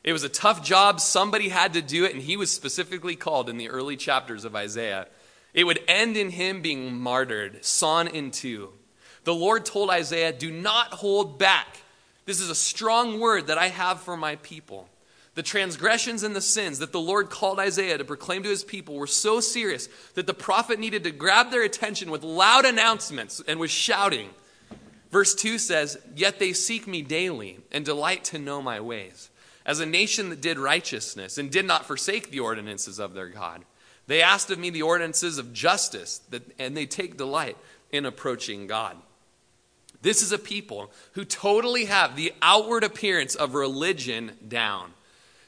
[0.04, 1.00] It was a tough job.
[1.00, 4.56] Somebody had to do it, and he was specifically called in the early chapters of
[4.56, 5.06] Isaiah.
[5.54, 8.70] It would end in him being martyred, sawn in two.
[9.24, 11.78] The Lord told Isaiah, Do not hold back.
[12.24, 14.88] This is a strong word that I have for my people.
[15.34, 18.96] The transgressions and the sins that the Lord called Isaiah to proclaim to his people
[18.96, 23.58] were so serious that the prophet needed to grab their attention with loud announcements and
[23.58, 24.28] was shouting.
[25.10, 29.30] Verse 2 says, Yet they seek me daily and delight to know my ways
[29.64, 33.64] as a nation that did righteousness and did not forsake the ordinances of their God.
[34.06, 37.56] They asked of me the ordinances of justice, that, and they take delight
[37.90, 38.96] in approaching God.
[40.02, 44.92] This is a people who totally have the outward appearance of religion down.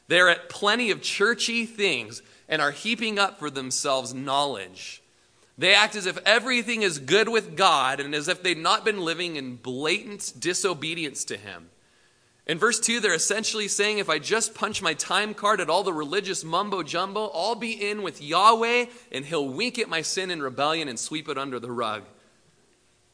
[0.06, 5.02] They're at plenty of churchy things and are heaping up for themselves knowledge.
[5.56, 9.00] They act as if everything is good with God and as if they'd not been
[9.00, 11.70] living in blatant disobedience to Him.
[12.46, 15.82] In verse 2, they're essentially saying if I just punch my time card at all
[15.82, 20.30] the religious mumbo jumbo, I'll be in with Yahweh and he'll wink at my sin
[20.30, 22.02] and rebellion and sweep it under the rug.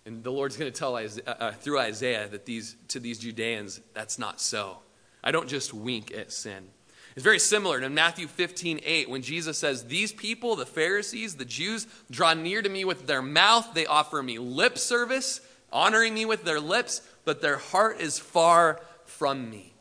[0.05, 3.21] And the Lord's going to tell Isaiah, uh, uh, through Isaiah that these, to these
[3.21, 4.79] Judeans, that's not so.
[5.23, 6.69] I don't just wink at sin.
[7.15, 11.45] It's very similar to Matthew 15, 8, when Jesus says, These people, the Pharisees, the
[11.45, 13.75] Jews, draw near to me with their mouth.
[13.75, 15.41] They offer me lip service,
[15.73, 19.75] honoring me with their lips, but their heart is far from me.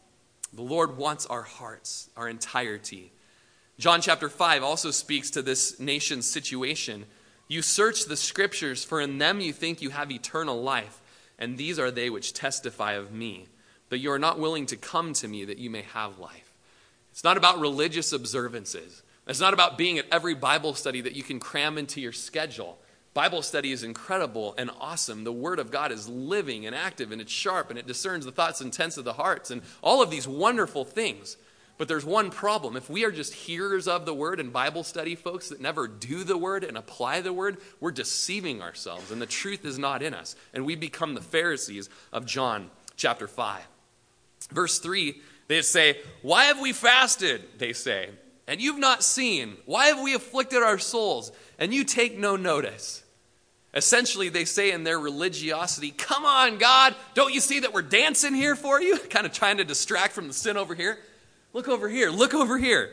[0.51, 3.11] The Lord wants our hearts, our entirety.
[3.77, 7.05] John chapter 5 also speaks to this nation's situation.
[7.47, 10.99] You search the scriptures, for in them you think you have eternal life,
[11.37, 13.47] and these are they which testify of me.
[13.87, 16.51] But you are not willing to come to me that you may have life.
[17.11, 19.03] It's not about religious observances.
[19.27, 22.79] It's not about being at every Bible study that you can cram into your schedule.
[23.13, 25.23] Bible study is incredible and awesome.
[25.23, 28.31] The Word of God is living and active and it's sharp and it discerns the
[28.31, 31.37] thoughts and intents of the hearts and all of these wonderful things.
[31.79, 32.75] But there's one problem.
[32.75, 36.23] If we are just hearers of the Word and Bible study folks that never do
[36.23, 40.13] the Word and apply the Word, we're deceiving ourselves and the truth is not in
[40.13, 40.35] us.
[40.53, 43.61] And we become the Pharisees of John chapter 5.
[44.51, 47.43] Verse 3, they say, Why have we fasted?
[47.57, 48.09] They say
[48.49, 49.57] and you've not seen?
[49.67, 51.31] Why have we afflicted our souls?
[51.59, 53.03] And you take no notice.
[53.75, 58.33] Essentially, they say in their religiosity, Come on, God, don't you see that we're dancing
[58.33, 58.97] here for you?
[59.09, 60.97] Kind of trying to distract from the sin over here.
[61.53, 62.89] Look over here, look over here.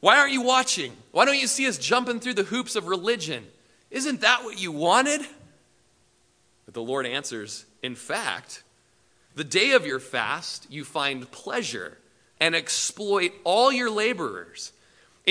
[0.00, 0.92] Why aren't you watching?
[1.12, 3.46] Why don't you see us jumping through the hoops of religion?
[3.92, 5.20] Isn't that what you wanted?
[6.64, 8.64] But the Lord answers, In fact,
[9.36, 11.98] the day of your fast you find pleasure
[12.40, 14.72] and exploit all your laborers.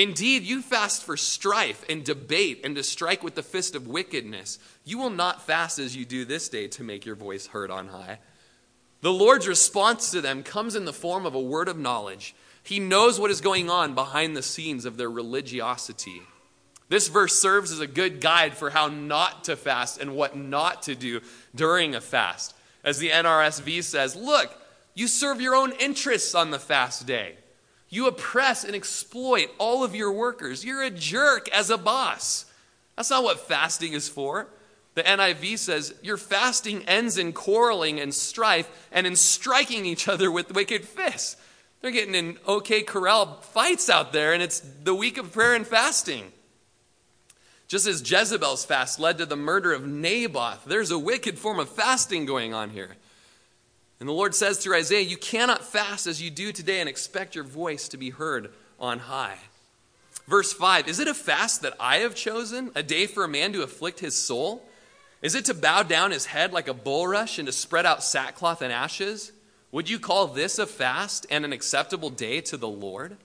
[0.00, 4.58] Indeed, you fast for strife and debate and to strike with the fist of wickedness.
[4.82, 7.88] You will not fast as you do this day to make your voice heard on
[7.88, 8.18] high.
[9.02, 12.34] The Lord's response to them comes in the form of a word of knowledge.
[12.62, 16.22] He knows what is going on behind the scenes of their religiosity.
[16.88, 20.82] This verse serves as a good guide for how not to fast and what not
[20.84, 21.20] to do
[21.54, 22.54] during a fast.
[22.82, 24.50] As the NRSV says, look,
[24.94, 27.36] you serve your own interests on the fast day.
[27.90, 30.64] You oppress and exploit all of your workers.
[30.64, 32.46] You're a jerk as a boss.
[32.96, 34.46] That's not what fasting is for.
[34.94, 40.30] The NIV says your fasting ends in quarreling and strife and in striking each other
[40.30, 41.36] with wicked fists.
[41.80, 45.66] They're getting in OK Corral fights out there, and it's the week of prayer and
[45.66, 46.32] fasting.
[47.68, 51.68] Just as Jezebel's fast led to the murder of Naboth, there's a wicked form of
[51.68, 52.96] fasting going on here.
[54.00, 57.34] And the Lord says through Isaiah, You cannot fast as you do today and expect
[57.34, 59.38] your voice to be heard on high.
[60.26, 63.52] Verse 5 Is it a fast that I have chosen, a day for a man
[63.52, 64.66] to afflict his soul?
[65.20, 68.62] Is it to bow down his head like a bulrush and to spread out sackcloth
[68.62, 69.32] and ashes?
[69.70, 73.18] Would you call this a fast and an acceptable day to the Lord?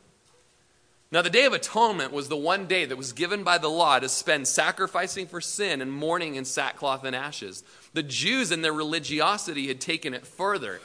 [1.12, 4.00] Now, the Day of Atonement was the one day that was given by the law
[4.00, 7.64] to spend sacrificing for sin and mourning in sackcloth and ashes.
[7.96, 10.82] The Jews and their religiosity had taken it further.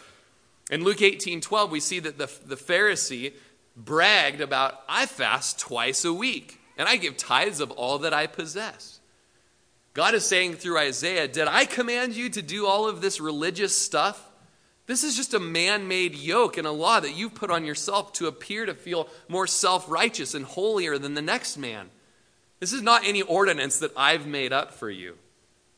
[0.70, 3.32] In Luke 18 12, we see that the, the Pharisee
[3.76, 8.28] bragged about, I fast twice a week, and I give tithes of all that I
[8.28, 9.00] possess.
[9.92, 13.76] God is saying through Isaiah, Did I command you to do all of this religious
[13.76, 14.30] stuff?
[14.86, 18.12] This is just a man made yoke and a law that you've put on yourself
[18.14, 21.90] to appear to feel more self righteous and holier than the next man.
[22.60, 25.16] This is not any ordinance that I've made up for you.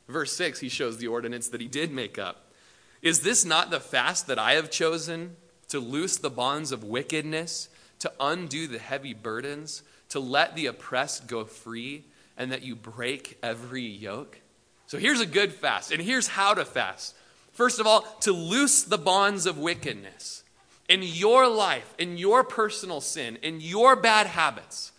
[0.08, 2.52] Verse 6, he shows the ordinance that he did make up.
[3.00, 5.36] Is this not the fast that I have chosen
[5.68, 7.68] to loose the bonds of wickedness,
[8.00, 12.04] to undo the heavy burdens, to let the oppressed go free,
[12.36, 14.40] and that you break every yoke?
[14.86, 17.14] So here's a good fast, and here's how to fast.
[17.52, 20.42] First of all, to loose the bonds of wickedness
[20.88, 24.92] in your life, in your personal sin, in your bad habits.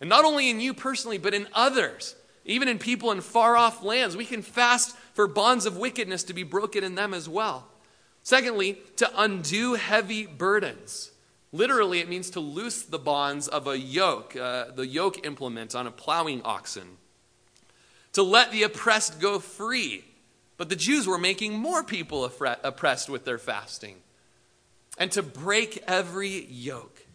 [0.00, 2.14] And not only in you personally, but in others,
[2.48, 4.16] even in people in far off lands.
[4.16, 7.68] We can fast for bonds of wickedness to be broken in them as well.
[8.24, 11.12] Secondly, to undo heavy burdens.
[11.52, 15.86] Literally, it means to loose the bonds of a yoke, uh, the yoke implement on
[15.86, 16.98] a plowing oxen.
[18.14, 20.04] To let the oppressed go free
[20.58, 22.30] but the Jews were making more people
[22.64, 23.96] oppressed with their fasting.
[24.98, 27.06] And to break every yoke.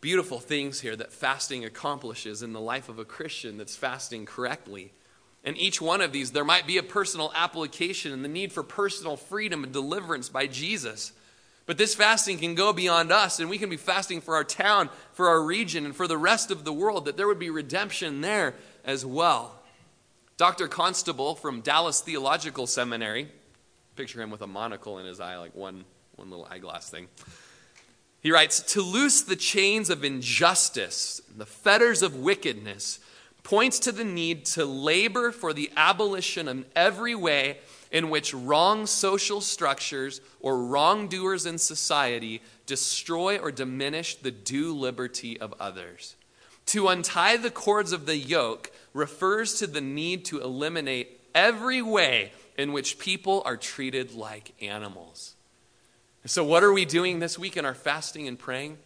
[0.00, 4.92] Beautiful things here that fasting accomplishes in the life of a Christian that's fasting correctly.
[5.44, 8.62] And each one of these, there might be a personal application and the need for
[8.62, 11.12] personal freedom and deliverance by Jesus.
[11.66, 14.88] But this fasting can go beyond us, and we can be fasting for our town,
[15.12, 18.20] for our region, and for the rest of the world, that there would be redemption
[18.20, 19.54] there as well.
[20.38, 20.68] Dr.
[20.68, 23.28] Constable from Dallas Theological Seminary,
[23.96, 25.84] picture him with a monocle in his eye, like one,
[26.16, 27.08] one little eyeglass thing.
[28.20, 32.98] He writes To loose the chains of injustice, the fetters of wickedness,
[33.42, 37.58] points to the need to labor for the abolition of every way
[37.90, 45.40] in which wrong social structures or wrongdoers in society destroy or diminish the due liberty
[45.40, 46.14] of others.
[46.66, 52.32] To untie the cords of the yoke refers to the need to eliminate every way
[52.58, 55.34] in which people are treated like animals.
[56.28, 58.76] So, what are we doing this week in our fasting and praying?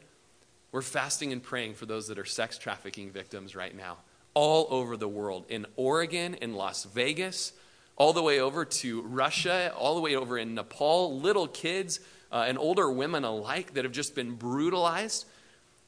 [0.71, 3.97] We're fasting and praying for those that are sex trafficking victims right now,
[4.33, 7.53] all over the world, in Oregon, in Las Vegas,
[7.97, 11.99] all the way over to Russia, all the way over in Nepal, little kids
[12.31, 15.27] uh, and older women alike that have just been brutalized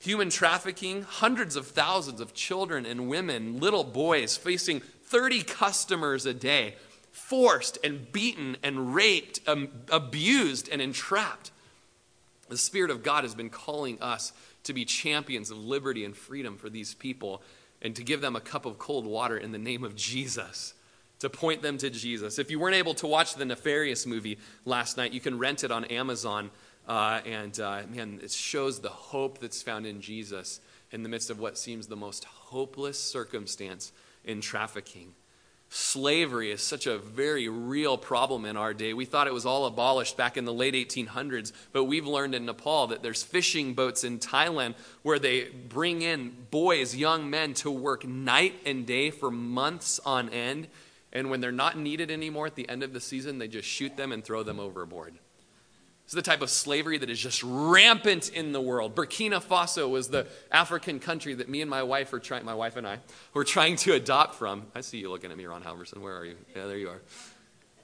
[0.00, 6.34] human trafficking, hundreds of thousands of children and women, little boys facing 30 customers a
[6.34, 6.74] day,
[7.15, 11.53] forced and beaten and raped, um, abused and entrapped.
[12.49, 14.33] The Spirit of God has been calling us
[14.65, 17.41] to be champions of liberty and freedom for these people
[17.81, 20.75] and to give them a cup of cold water in the name of Jesus,
[21.21, 22.41] to point them to Jesus.
[22.41, 25.71] If you weren't able to watch the Nefarious movie last night, you can rent it
[25.71, 26.51] on Amazon.
[26.89, 30.61] Uh, and uh, man, it shows the hope that's found in Jesus
[30.91, 33.93] in the midst of what seems the most hopeless circumstance
[34.25, 35.15] in trafficking.
[35.77, 38.95] Slavery is such a very real problem in our day.
[38.95, 42.47] We thought it was all abolished back in the late 1800s, but we've learned in
[42.47, 47.72] Nepal that there's fishing boats in Thailand where they bring in boys, young men, to
[47.72, 50.68] work night and day for months on end.
[51.12, 53.97] And when they're not needed anymore at the end of the season, they just shoot
[53.97, 55.18] them and throw them overboard.
[56.05, 58.94] It's the type of slavery that is just rampant in the world.
[58.94, 62.76] Burkina Faso was the African country that me and my wife were trying, my wife
[62.76, 62.98] and I
[63.32, 64.66] were trying to adopt from.
[64.74, 65.98] I see you looking at me, Ron Halverson.
[65.98, 66.36] Where are you?
[66.55, 67.00] Yeah, there you are.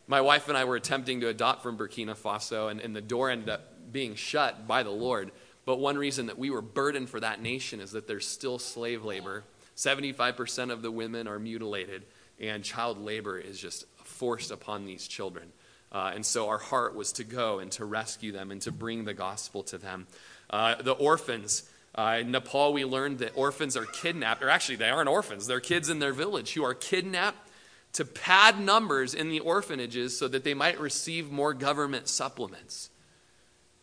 [0.06, 3.30] My wife and I were attempting to adopt from Burkina Faso, and, and the door
[3.30, 5.30] ended up being shut by the Lord.
[5.64, 9.02] But one reason that we were burdened for that nation is that there's still slave
[9.02, 9.44] labor.
[9.76, 12.04] 75% of the women are mutilated,
[12.38, 15.52] and child labor is just forced upon these children.
[15.92, 19.04] Uh, and so our heart was to go and to rescue them and to bring
[19.04, 20.06] the gospel to them.
[20.48, 21.68] Uh, the orphans.
[21.92, 25.58] Uh, in Nepal, we learned that orphans are kidnapped, or actually, they aren't orphans, they're
[25.58, 27.50] kids in their village who are kidnapped
[27.94, 32.90] to pad numbers in the orphanages so that they might receive more government supplements.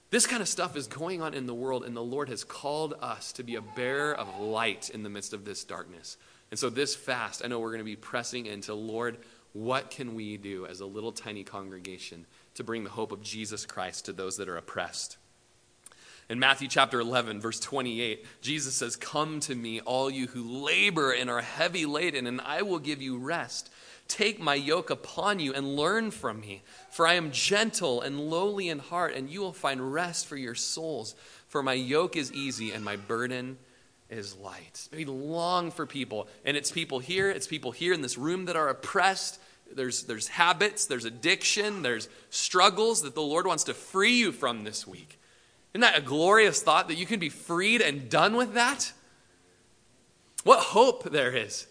[0.10, 2.93] This kind of stuff is going on in the world, and the Lord has called
[3.01, 6.16] us to be a bearer of light in the midst of this darkness.
[6.49, 9.18] And so, this fast, I know we're going to be pressing into, Lord,
[9.58, 13.66] what can we do as a little tiny congregation to bring the hope of Jesus
[13.66, 15.18] Christ to those that are oppressed?
[16.30, 21.12] In Matthew chapter 11, verse 28, Jesus says, Come to me, all you who labor
[21.12, 23.72] and are heavy laden, and I will give you rest.
[24.08, 28.70] Take my yoke upon you and learn from me, for I am gentle and lowly
[28.70, 31.16] in heart, and you will find rest for your souls.
[31.47, 33.58] For my yoke is easy and my burden
[34.10, 34.88] is light.
[34.93, 38.55] We long for people, and it's people here, it's people here in this room that
[38.55, 39.39] are oppressed,
[39.76, 44.63] there's, there's habits, there's addiction, there's struggles that the Lord wants to free you from
[44.63, 45.20] this week.
[45.74, 48.91] Isn't that a glorious thought that you can be freed and done with that?
[50.43, 51.68] What hope there is.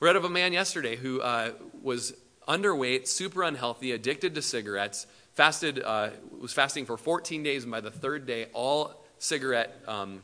[0.00, 1.50] Read of a man yesterday who uh,
[1.82, 2.14] was
[2.46, 6.10] underweight, super unhealthy, addicted to cigarettes, fasted, uh,
[6.40, 10.22] was fasting for 14 days, and by the third day, all cigarette um,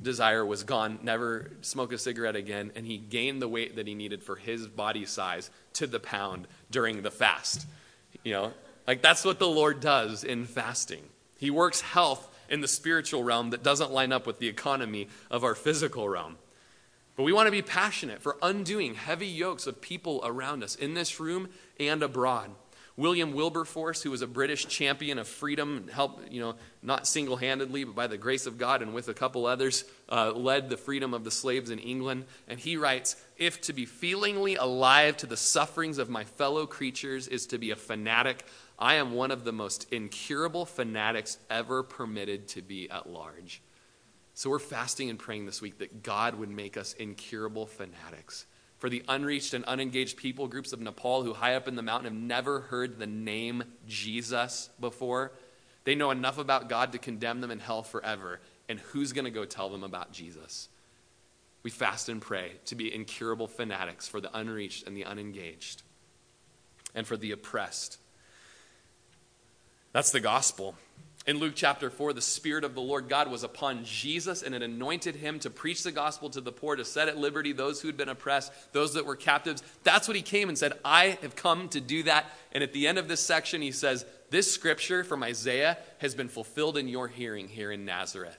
[0.00, 3.94] desire was gone, never smoke a cigarette again, and he gained the weight that he
[3.94, 7.66] needed for his body size to the pound during the fast.
[8.22, 8.52] You know,
[8.86, 11.02] like that's what the Lord does in fasting.
[11.38, 15.44] He works health in the spiritual realm that doesn't line up with the economy of
[15.44, 16.36] our physical realm.
[17.16, 20.94] But we want to be passionate for undoing heavy yokes of people around us in
[20.94, 21.48] this room
[21.78, 22.50] and abroad.
[22.96, 27.84] William Wilberforce, who was a British champion of freedom, helped, you know, not single handedly,
[27.84, 31.14] but by the grace of God and with a couple others, uh, led the freedom
[31.14, 32.26] of the slaves in England.
[32.48, 37.26] And he writes If to be feelingly alive to the sufferings of my fellow creatures
[37.26, 38.44] is to be a fanatic,
[38.78, 43.62] I am one of the most incurable fanatics ever permitted to be at large.
[44.34, 48.44] So we're fasting and praying this week that God would make us incurable fanatics
[48.80, 52.12] for the unreached and unengaged people groups of Nepal who, high up in the mountain,
[52.12, 55.32] have never heard the name Jesus before.
[55.84, 58.40] They know enough about God to condemn them in hell forever.
[58.70, 60.69] And who's going to go tell them about Jesus?
[61.62, 65.82] We fast and pray to be incurable fanatics for the unreached and the unengaged
[66.94, 67.98] and for the oppressed.
[69.92, 70.74] That's the gospel.
[71.26, 74.62] In Luke chapter 4, the Spirit of the Lord God was upon Jesus and it
[74.62, 77.88] anointed him to preach the gospel to the poor, to set at liberty those who
[77.88, 79.62] had been oppressed, those that were captives.
[79.84, 82.24] That's what he came and said, I have come to do that.
[82.52, 86.28] And at the end of this section, he says, This scripture from Isaiah has been
[86.28, 88.38] fulfilled in your hearing here in Nazareth.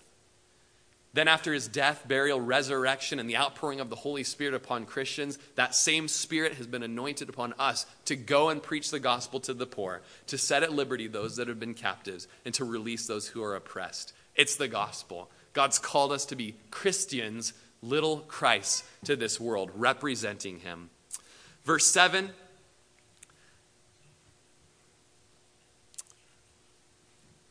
[1.13, 5.37] Then, after his death, burial, resurrection, and the outpouring of the Holy Spirit upon Christians,
[5.55, 9.53] that same Spirit has been anointed upon us to go and preach the gospel to
[9.53, 13.27] the poor, to set at liberty those that have been captives, and to release those
[13.27, 14.13] who are oppressed.
[14.35, 15.29] It's the gospel.
[15.51, 17.51] God's called us to be Christians,
[17.81, 20.91] little Christ, to this world, representing him.
[21.65, 22.29] Verse 7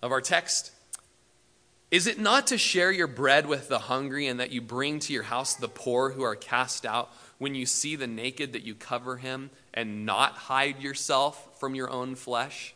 [0.03, 0.73] of our text
[1.91, 5.13] is it not to share your bread with the hungry and that you bring to
[5.13, 8.75] your house the poor who are cast out when you see the naked that you
[8.75, 12.75] cover him and not hide yourself from your own flesh?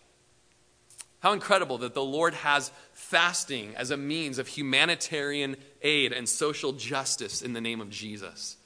[1.20, 6.72] How incredible that the Lord has fasting as a means of humanitarian aid and social
[6.72, 8.56] justice in the name of Jesus.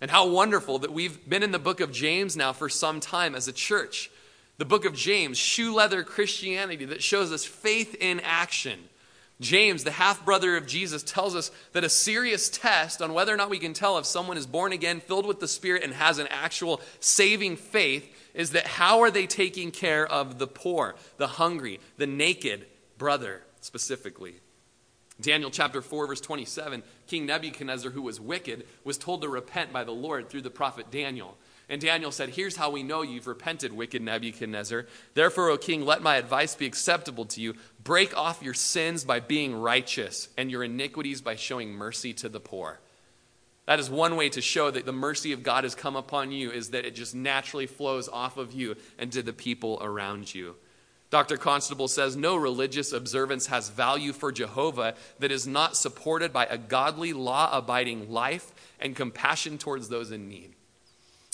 [0.00, 3.34] And how wonderful that we've been in the book of James now for some time
[3.34, 4.10] as a church.
[4.56, 8.78] The book of James, shoe leather Christianity that shows us faith in action.
[9.40, 13.36] James, the half brother of Jesus, tells us that a serious test on whether or
[13.36, 16.18] not we can tell if someone is born again, filled with the Spirit, and has
[16.18, 21.26] an actual saving faith is that how are they taking care of the poor, the
[21.26, 22.66] hungry, the naked
[22.96, 24.34] brother specifically?
[25.20, 29.82] Daniel chapter 4, verse 27, King Nebuchadnezzar, who was wicked, was told to repent by
[29.82, 31.36] the Lord through the prophet Daniel.
[31.68, 34.86] And Daniel said, Here's how we know you've repented, wicked Nebuchadnezzar.
[35.14, 37.54] Therefore, O king, let my advice be acceptable to you.
[37.82, 42.40] Break off your sins by being righteous, and your iniquities by showing mercy to the
[42.40, 42.80] poor.
[43.66, 46.50] That is one way to show that the mercy of God has come upon you,
[46.50, 50.56] is that it just naturally flows off of you and to the people around you.
[51.10, 51.36] Dr.
[51.36, 56.58] Constable says no religious observance has value for Jehovah that is not supported by a
[56.58, 60.54] godly, law abiding life and compassion towards those in need.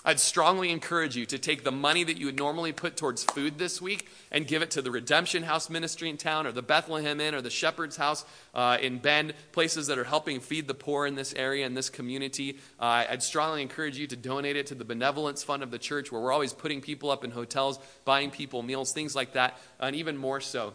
[0.06, 3.56] I'd strongly encourage you to take the money that you would normally put towards food
[3.58, 7.20] this week and give it to the Redemption House ministry in town, or the Bethlehem
[7.20, 11.06] Inn, or the Shepherd's House uh, in Bend, places that are helping feed the poor
[11.06, 12.58] in this area, in this community.
[12.78, 16.12] Uh, I'd strongly encourage you to donate it to the benevolence fund of the church,
[16.12, 19.96] where we're always putting people up in hotels, buying people meals, things like that, and
[19.96, 20.74] even more so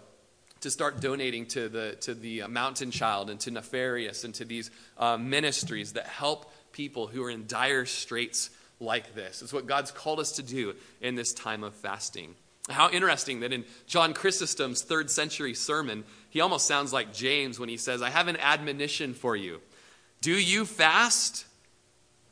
[0.62, 4.46] to start donating to the, to the uh, Mountain Child and to Nefarious and to
[4.46, 8.50] these uh, ministries that help people who are in dire straits
[8.80, 9.42] like this.
[9.42, 12.36] It's what God's called us to do in this time of fasting.
[12.70, 17.70] How interesting that in John Chrysostom's third century sermon, he almost sounds like James when
[17.70, 19.60] he says, I have an admonition for you.
[20.22, 21.46] Do you fast?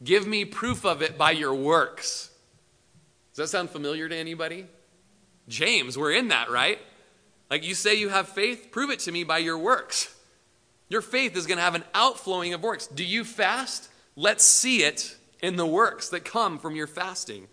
[0.04, 2.30] Give me proof of it by your works.
[3.34, 4.68] Does that sound familiar to anybody?
[5.48, 6.80] James, we're in that, right?
[7.50, 10.14] Like you say you have faith, prove it to me by your works.
[10.90, 12.88] Your faith is going to have an outflowing of works.
[12.88, 13.90] Do you fast?
[14.16, 17.48] Let's see it in the works that come from your fasting.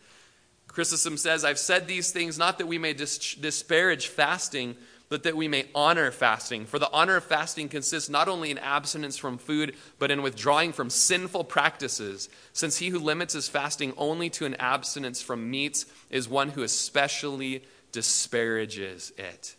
[0.69, 4.77] Chrysostom says, I've said these things not that we may dis- disparage fasting,
[5.09, 6.67] but that we may honor fasting.
[6.67, 10.73] For the honor of fasting consists not only in abstinence from food, but in withdrawing
[10.73, 15.87] from sinful practices, since he who limits his fasting only to an abstinence from meats
[16.11, 17.63] is one who especially
[17.93, 19.55] disparages it.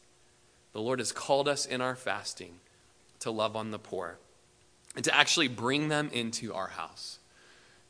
[0.74, 2.56] The Lord has called us in our fasting
[3.20, 4.18] to love on the poor
[4.96, 7.20] and to actually bring them into our house.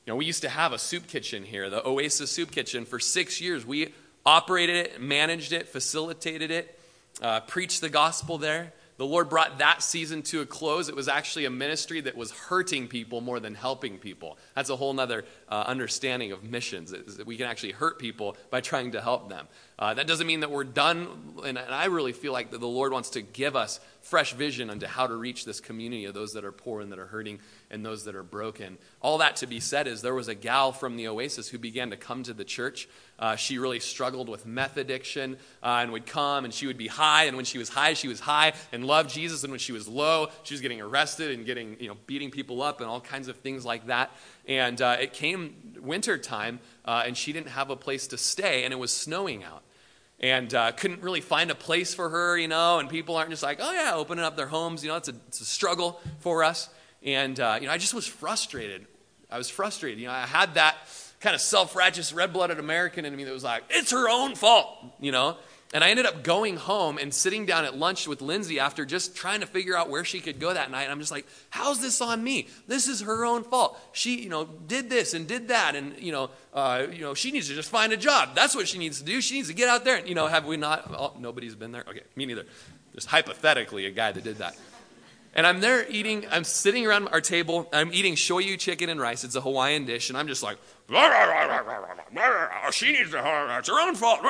[0.06, 3.00] You know, we used to have a soup kitchen here, the Oasis Soup Kitchen, for
[3.00, 3.66] six years.
[3.66, 3.92] We
[4.24, 6.80] operated it, managed it, facilitated it,
[7.24, 8.72] uh, preached the gospel there.
[8.98, 10.88] The Lord brought that season to a close.
[10.88, 14.38] It was actually a ministry that was hurting people more than helping people.
[14.56, 16.94] That's a whole other uh, understanding of missions.
[17.26, 19.48] we can actually hurt people by trying to help them.
[19.78, 21.08] Uh, that doesn't mean that we're done,
[21.44, 24.70] and, and I really feel like that the Lord wants to give us fresh vision
[24.70, 27.40] into how to reach this community of those that are poor and that are hurting
[27.76, 28.80] and those that are broken.
[29.02, 31.92] All that to be said is there was a gal from the Oasis who began
[31.92, 32.88] to come to the church.
[33.20, 36.88] Uh, she really struggled with meth addiction uh, and would come and she would be
[36.88, 37.26] high.
[37.26, 39.44] And when she was high, she was high and loved Jesus.
[39.44, 42.64] And when she was low, she was getting arrested and getting, you know, beating people
[42.64, 44.10] up and all kinds of things like that.
[44.48, 48.64] And uh, it came winter time uh, and she didn't have a place to stay
[48.64, 49.62] and it was snowing out
[50.20, 53.44] and uh, couldn't really find a place for her, you know, and people aren't just
[53.44, 56.44] like, oh yeah, opening up their homes, you know, it's a, it's a struggle for
[56.44, 56.70] us.
[57.06, 58.86] And, uh, you know, I just was frustrated.
[59.30, 60.00] I was frustrated.
[60.00, 60.76] You know, I had that
[61.22, 64.36] kind of self righteous, red blooded American in me that was like, it's her own
[64.36, 65.38] fault, you know.
[65.74, 69.16] And I ended up going home and sitting down at lunch with Lindsay after just
[69.16, 70.84] trying to figure out where she could go that night.
[70.84, 72.48] And I'm just like, how's this on me?
[72.68, 73.78] This is her own fault.
[73.92, 75.76] She, you know, did this and did that.
[75.76, 78.36] And, you know, uh, you know, she needs to just find a job.
[78.36, 79.20] That's what she needs to do.
[79.22, 79.98] She needs to get out there.
[79.98, 80.90] And, you know, have we not?
[80.94, 81.84] Oh, nobody's been there?
[81.90, 82.46] Okay, me neither.
[82.94, 84.56] Just hypothetically, a guy that did that.
[85.36, 89.26] And I'm there eating, I'm sitting around our table, I'm eating shoyu chicken and rice.
[89.26, 90.58] It's a Hawaiian dish, and I'm just like,
[92.72, 94.22] she needs to, uh, it's her own fault.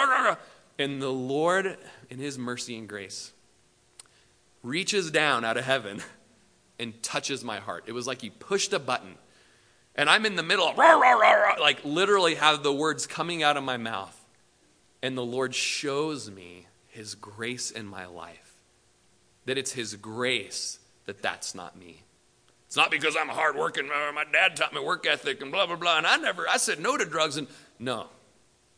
[0.79, 1.77] And the Lord,
[2.09, 3.33] in His mercy and grace,
[4.63, 6.01] reaches down out of heaven
[6.79, 7.83] and touches my heart.
[7.85, 9.15] It was like He pushed a button.
[9.93, 14.19] And I'm in the middle, like literally have the words coming out of my mouth.
[15.03, 18.57] And the Lord shows me His grace in my life.
[19.45, 22.03] That it's His grace that that's not me.
[22.67, 23.87] It's not because I'm hardworking.
[23.87, 25.97] My dad taught me work ethic and blah blah blah.
[25.97, 27.37] And I never, I said no to drugs.
[27.37, 27.47] And
[27.79, 28.07] no,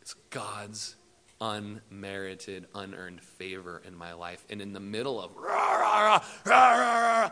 [0.02, 0.96] it's God's
[1.40, 4.44] unmerited, unearned favor in my life.
[4.50, 7.30] And in the middle of rah, rah, rah,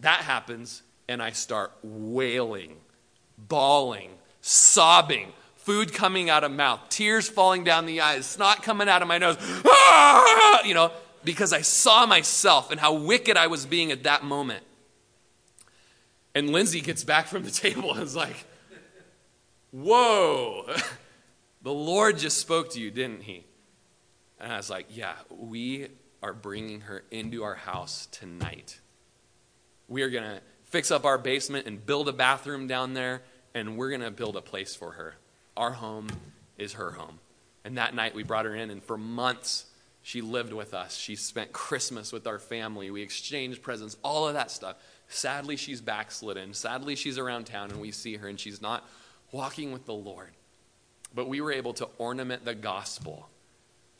[0.00, 2.76] that happens, and I start wailing,
[3.38, 4.10] bawling,
[4.40, 9.08] sobbing, food coming out of mouth, tears falling down the eyes, snot coming out of
[9.08, 9.36] my nose,
[10.66, 10.92] you know,
[11.24, 14.64] because I saw myself and how wicked I was being at that moment.
[16.34, 18.44] And Lindsay gets back from the table and is like,
[19.70, 20.66] Whoa,
[21.62, 23.44] the Lord just spoke to you, didn't he?
[24.38, 25.88] And I was like, Yeah, we
[26.22, 28.80] are bringing her into our house tonight.
[29.88, 33.22] We are going to fix up our basement and build a bathroom down there,
[33.54, 35.16] and we're going to build a place for her.
[35.56, 36.08] Our home
[36.56, 37.18] is her home.
[37.64, 39.66] And that night we brought her in, and for months
[40.04, 40.96] she lived with us.
[40.96, 42.90] She spent Christmas with our family.
[42.90, 44.76] We exchanged presents, all of that stuff.
[45.08, 46.52] Sadly, she's backslidden.
[46.52, 48.86] Sadly, she's around town, and we see her, and she's not
[49.32, 50.28] walking with the Lord.
[51.14, 53.30] But we were able to ornament the gospel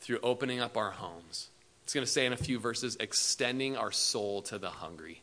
[0.00, 1.48] through opening up our homes.
[1.84, 5.22] It's going to say in a few verses, extending our soul to the hungry.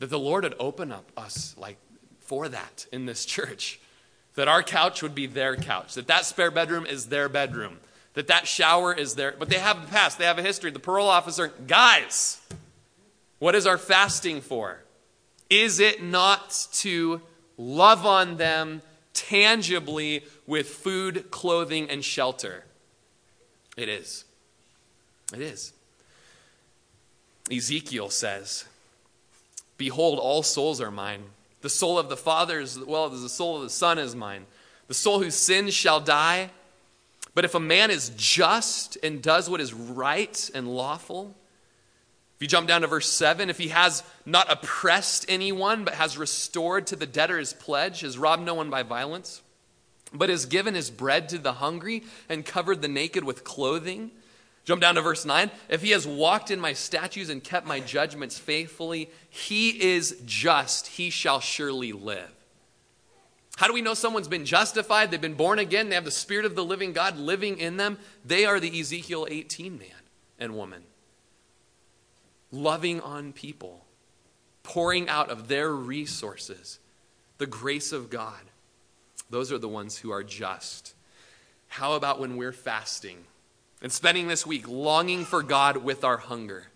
[0.00, 1.76] That the Lord would open up us like
[2.18, 3.78] for that in this church
[4.34, 7.78] that our couch would be their couch, that that spare bedroom is their bedroom,
[8.14, 9.34] that that shower is there.
[9.38, 10.70] But they have a past, they have a history.
[10.70, 12.40] The parole officer, guys,
[13.38, 14.80] what is our fasting for?
[15.50, 17.20] Is it not to
[17.56, 18.82] love on them
[19.14, 22.64] tangibly with food, clothing, and shelter?
[23.76, 24.24] It is.
[25.34, 25.72] It is.
[27.50, 28.64] Ezekiel says,
[29.76, 31.22] Behold, all souls are mine.
[31.62, 34.46] The soul of the Father as well the soul of the Son is mine.
[34.88, 36.50] The soul whose sins shall die.
[37.34, 41.34] But if a man is just and does what is right and lawful,
[42.36, 46.18] if you jump down to verse 7, if he has not oppressed anyone, but has
[46.18, 49.42] restored to the debtor his pledge, has robbed no one by violence,
[50.12, 54.10] but has given his bread to the hungry and covered the naked with clothing,
[54.64, 55.50] Jump down to verse 9.
[55.68, 60.86] If he has walked in my statutes and kept my judgments faithfully, he is just.
[60.86, 62.30] He shall surely live.
[63.56, 65.10] How do we know someone's been justified?
[65.10, 65.88] They've been born again.
[65.88, 67.98] They have the Spirit of the living God living in them.
[68.24, 69.88] They are the Ezekiel 18 man
[70.38, 70.84] and woman.
[72.50, 73.84] Loving on people,
[74.62, 76.78] pouring out of their resources
[77.38, 78.40] the grace of God.
[79.30, 80.94] Those are the ones who are just.
[81.68, 83.24] How about when we're fasting?
[83.82, 86.68] and spending this week longing for God with our hunger.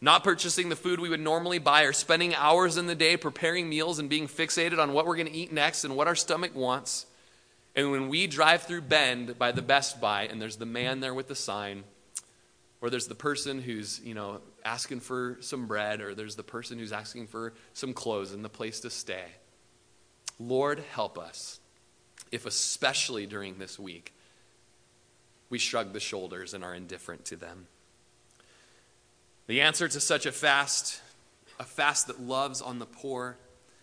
[0.00, 3.68] Not purchasing the food we would normally buy or spending hours in the day preparing
[3.68, 6.54] meals and being fixated on what we're going to eat next and what our stomach
[6.54, 7.06] wants.
[7.74, 11.14] And when we drive through Bend by the Best Buy and there's the man there
[11.14, 11.84] with the sign,
[12.80, 16.78] or there's the person who's, you know, asking for some bread, or there's the person
[16.78, 19.24] who's asking for some clothes and the place to stay.
[20.38, 21.60] Lord, help us,
[22.30, 24.12] if especially during this week,
[25.48, 27.68] we shrug the shoulders and are indifferent to them.
[29.46, 31.00] The answer to such a fast,
[31.58, 33.36] a fast that loves on the poor,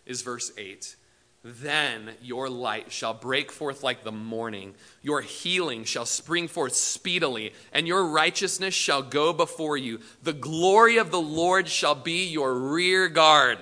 [0.05, 0.95] is verse 8.
[1.43, 7.53] Then your light shall break forth like the morning, your healing shall spring forth speedily,
[7.73, 10.01] and your righteousness shall go before you.
[10.21, 13.57] The glory of the Lord shall be your rear guard.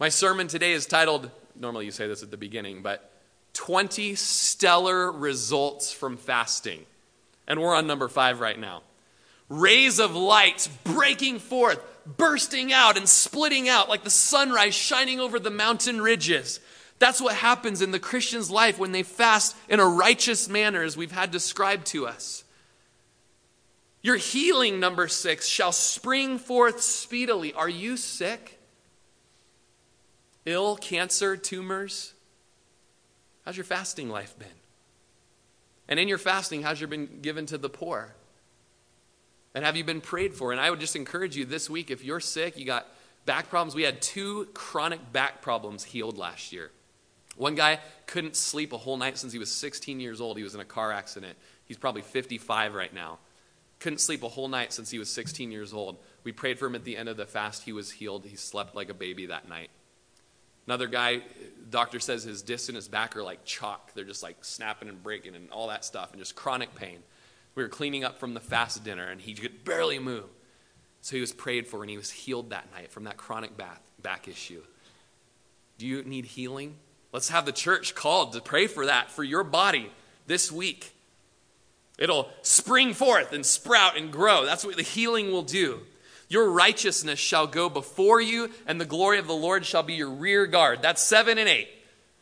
[0.00, 3.12] My sermon today is titled, normally you say this at the beginning, but
[3.52, 6.84] 20 stellar results from fasting.
[7.46, 8.82] And we're on number five right now.
[9.50, 15.38] Rays of light breaking forth, bursting out and splitting out like the sunrise shining over
[15.38, 16.60] the mountain ridges.
[17.00, 20.96] That's what happens in the Christian's life when they fast in a righteous manner, as
[20.96, 22.44] we've had described to us.
[24.02, 27.52] Your healing, number six, shall spring forth speedily.
[27.52, 28.58] Are you sick?
[30.46, 32.14] Ill, cancer, tumors?
[33.44, 34.48] How's your fasting life been?
[35.88, 38.14] And in your fasting, how's your been given to the poor?
[39.54, 40.52] And have you been prayed for?
[40.52, 42.86] And I would just encourage you this week if you're sick, you got
[43.26, 43.74] back problems.
[43.74, 46.70] We had two chronic back problems healed last year.
[47.36, 50.36] One guy couldn't sleep a whole night since he was 16 years old.
[50.36, 51.36] He was in a car accident.
[51.64, 53.18] He's probably 55 right now.
[53.78, 55.96] Couldn't sleep a whole night since he was 16 years old.
[56.22, 57.62] We prayed for him at the end of the fast.
[57.64, 58.26] He was healed.
[58.26, 59.70] He slept like a baby that night.
[60.66, 61.22] Another guy,
[61.70, 63.94] doctor says his disc and his back are like chalk.
[63.94, 66.98] They're just like snapping and breaking and all that stuff and just chronic pain.
[67.54, 70.24] We were cleaning up from the fast dinner and he could barely move.
[71.00, 73.80] So he was prayed for and he was healed that night from that chronic back,
[74.02, 74.62] back issue.
[75.78, 76.76] Do you need healing?
[77.12, 79.90] Let's have the church called to pray for that for your body
[80.26, 80.94] this week.
[81.98, 84.44] It'll spring forth and sprout and grow.
[84.44, 85.80] That's what the healing will do.
[86.28, 90.08] Your righteousness shall go before you, and the glory of the Lord shall be your
[90.08, 90.80] rear guard.
[90.80, 91.68] That's seven and eight.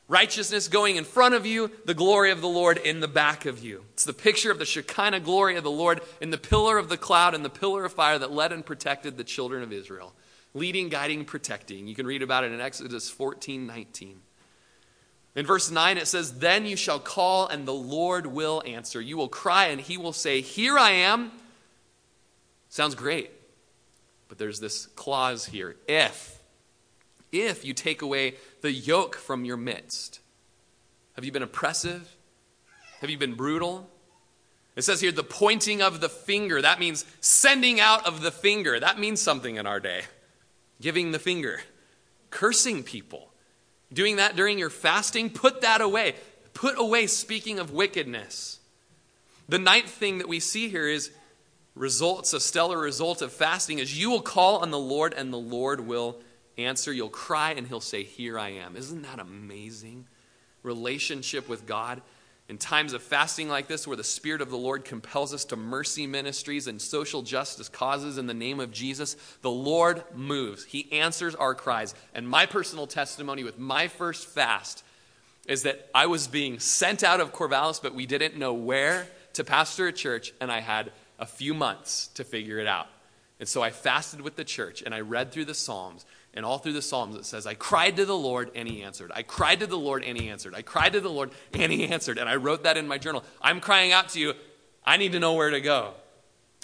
[0.08, 3.62] Righteousness going in front of you, the glory of the Lord in the back of
[3.62, 3.84] you.
[3.92, 6.96] It's the picture of the Shekinah glory of the Lord in the pillar of the
[6.96, 10.14] cloud and the pillar of fire that led and protected the children of Israel.
[10.54, 11.86] Leading, guiding, protecting.
[11.86, 14.20] You can read about it in Exodus 14 19.
[15.36, 19.00] In verse 9, it says, Then you shall call, and the Lord will answer.
[19.00, 21.32] You will cry, and he will say, Here I am.
[22.70, 23.30] Sounds great.
[24.28, 26.37] But there's this clause here if,
[27.32, 30.20] if you take away the yoke from your midst.
[31.14, 32.16] Have you been oppressive?
[33.00, 33.88] Have you been brutal?
[34.76, 36.62] It says here the pointing of the finger.
[36.62, 38.78] That means sending out of the finger.
[38.78, 40.02] That means something in our day.
[40.80, 41.60] Giving the finger.
[42.30, 43.30] Cursing people.
[43.92, 46.14] Doing that during your fasting, put that away.
[46.54, 48.60] Put away speaking of wickedness.
[49.48, 51.10] The ninth thing that we see here is
[51.74, 55.38] results, a stellar result of fasting is you will call on the Lord and the
[55.38, 56.20] Lord will
[56.58, 56.92] answer.
[56.92, 58.76] You'll cry and he'll say, Here I am.
[58.76, 60.06] Isn't that amazing?
[60.62, 62.02] Relationship with God.
[62.48, 65.56] In times of fasting like this, where the Spirit of the Lord compels us to
[65.56, 70.64] mercy ministries and social justice causes in the name of Jesus, the Lord moves.
[70.64, 71.94] He answers our cries.
[72.14, 74.82] And my personal testimony with my first fast
[75.46, 79.44] is that I was being sent out of Corvallis, but we didn't know where to
[79.44, 82.86] pastor a church, and I had a few months to figure it out.
[83.40, 86.04] And so I fasted with the church and I read through the Psalms.
[86.34, 89.10] And all through the Psalms it says, I cried to the Lord and he answered.
[89.14, 90.54] I cried to the Lord and he answered.
[90.54, 92.18] I cried to the Lord and he answered.
[92.18, 93.24] And I wrote that in my journal.
[93.40, 94.34] I'm crying out to you.
[94.84, 95.94] I need to know where to go.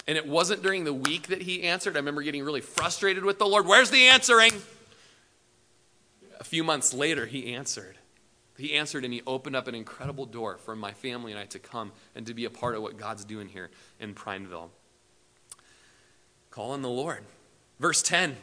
[0.07, 1.95] And it wasn't during the week that he answered.
[1.95, 3.65] I remember getting really frustrated with the Lord.
[3.65, 4.51] Where's the answering?
[6.39, 7.97] A few months later, he answered.
[8.57, 11.59] He answered and he opened up an incredible door for my family and I to
[11.59, 14.69] come and to be a part of what God's doing here in Prineville.
[16.51, 17.23] Call on the Lord.
[17.79, 18.37] Verse 10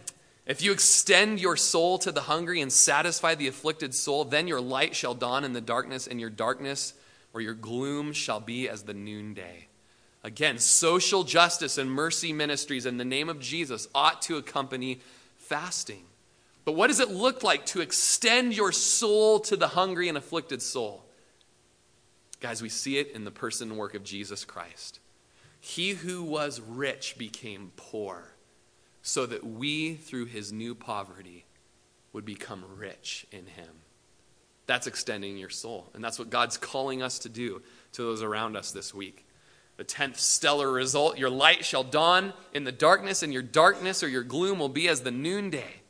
[0.45, 4.61] If you extend your soul to the hungry and satisfy the afflicted soul, then your
[4.61, 6.95] light shall dawn in the darkness, and your darkness
[7.33, 9.69] or your gloom shall be as the noonday.
[10.25, 15.01] Again, social justice and mercy ministries in the name of Jesus ought to accompany
[15.37, 16.05] fasting.
[16.65, 20.63] But what does it look like to extend your soul to the hungry and afflicted
[20.63, 21.05] soul?
[22.41, 25.01] Guys, we see it in the person and work of Jesus Christ.
[25.61, 28.32] He who was rich became poor
[29.03, 31.45] so that we, through his new poverty,
[32.13, 33.69] would become rich in him.
[34.67, 35.91] That's extending your soul.
[35.93, 39.27] And that's what God's calling us to do to those around us this week.
[39.77, 44.09] The tenth stellar result your light shall dawn in the darkness, and your darkness or
[44.09, 45.83] your gloom will be as the noonday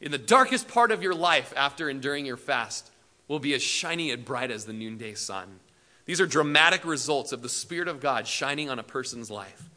[0.00, 2.90] in the darkest part of your life after enduring your fast
[3.28, 5.60] will be as shiny and bright as the noonday sun.
[6.04, 9.70] These are dramatic results of the Spirit of God shining on a person's life.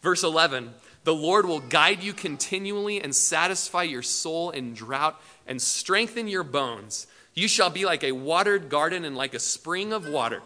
[0.00, 0.72] Verse 11
[1.06, 6.42] The Lord will guide you continually and satisfy your soul in drought and strengthen your
[6.42, 7.06] bones.
[7.32, 10.42] You shall be like a watered garden and like a spring of water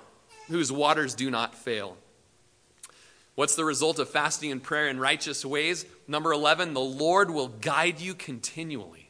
[0.49, 1.97] whose waters do not fail.
[3.37, 5.87] What's the result of fasting and prayer in righteous ways?
[6.07, 9.09] Number 11, the Lord will guide you continually.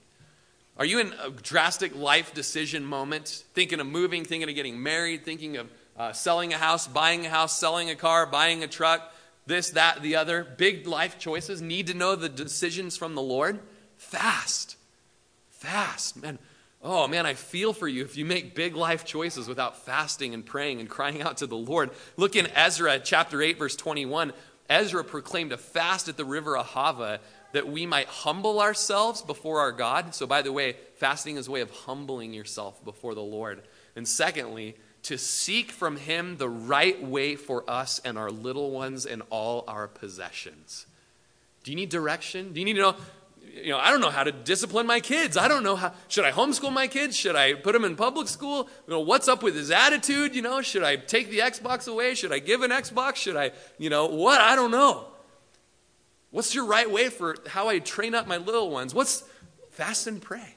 [0.77, 5.25] Are you in a drastic life decision moment, thinking of moving, thinking of getting married,
[5.25, 9.13] thinking of uh, selling a house, buying a house, selling a car, buying a truck,
[9.47, 10.47] this, that, the other?
[10.57, 11.61] Big life choices.
[11.61, 13.61] Need to know the decisions from the Lord?
[13.97, 14.77] Fast.
[15.51, 16.21] Fast.
[16.23, 16.39] Man,
[16.83, 20.45] oh man, I feel for you if you make big life choices without fasting and
[20.45, 21.91] praying and crying out to the Lord.
[22.17, 24.33] Look in Ezra chapter 8, verse 21.
[24.69, 27.19] Ezra proclaimed a fast at the river Ahava
[27.53, 30.15] that we might humble ourselves before our God.
[30.15, 33.63] So, by the way, fasting is a way of humbling yourself before the Lord.
[33.97, 39.07] And secondly, to seek from Him the right way for us and our little ones
[39.07, 40.87] and all our possessions.
[41.65, 42.53] Do you need direction?
[42.53, 42.97] Do you need to know?
[43.53, 45.37] You know, I don't know how to discipline my kids.
[45.37, 45.93] I don't know how.
[46.09, 47.17] Should I homeschool my kids?
[47.17, 48.69] Should I put them in public school?
[48.87, 50.37] You know, what's up with his attitude?
[50.37, 52.15] You know, should I take the Xbox away?
[52.15, 53.17] Should I give an Xbox?
[53.17, 54.41] Should I, you know, what?
[54.41, 55.07] I don't know.
[56.31, 58.95] What's your right way for how I train up my little ones?
[58.95, 59.25] What's
[59.71, 60.55] fast and pray?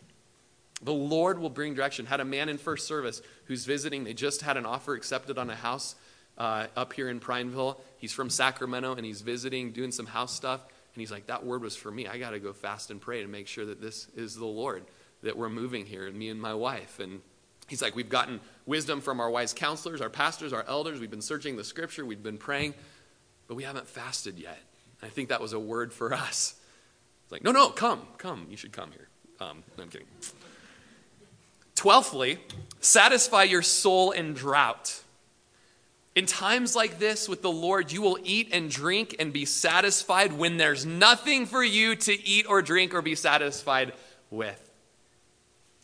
[0.83, 2.05] The Lord will bring direction.
[2.05, 4.03] Had a man in first service who's visiting.
[4.03, 5.95] They just had an offer accepted on a house
[6.37, 7.79] uh, up here in Prineville.
[7.97, 10.61] He's from Sacramento and he's visiting, doing some house stuff.
[10.61, 12.07] And he's like, That word was for me.
[12.07, 14.83] I got to go fast and pray to make sure that this is the Lord,
[15.21, 16.99] that we're moving here, me and my wife.
[16.99, 17.21] And
[17.67, 20.99] he's like, We've gotten wisdom from our wise counselors, our pastors, our elders.
[20.99, 22.73] We've been searching the scripture, we've been praying,
[23.47, 24.59] but we haven't fasted yet.
[25.01, 26.55] I think that was a word for us.
[27.23, 28.47] It's like, no, no, come, come.
[28.49, 29.07] You should come here.
[29.39, 30.07] Um, no, I'm kidding.
[31.83, 32.37] Twelfthly,
[32.79, 35.01] satisfy your soul in drought.
[36.15, 40.31] In times like this with the Lord, you will eat and drink and be satisfied
[40.31, 43.91] when there's nothing for you to eat or drink or be satisfied
[44.29, 44.71] with.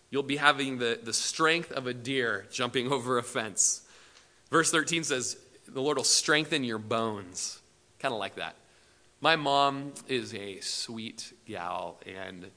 [0.09, 3.81] You'll be having the, the strength of a deer jumping over a fence.
[4.49, 5.35] Verse 13 says,
[5.67, 7.59] The Lord will strengthen your bones.
[7.99, 8.55] Kind of like that.
[9.19, 12.49] My mom is a sweet gal and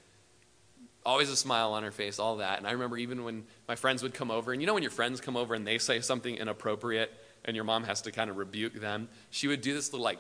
[1.05, 2.59] always a smile on her face, all that.
[2.59, 4.93] And I remember even when my friends would come over, and you know when your
[4.93, 7.13] friends come over and they say something inappropriate
[7.45, 10.19] and your mom has to kind of rebuke them, she would do this little like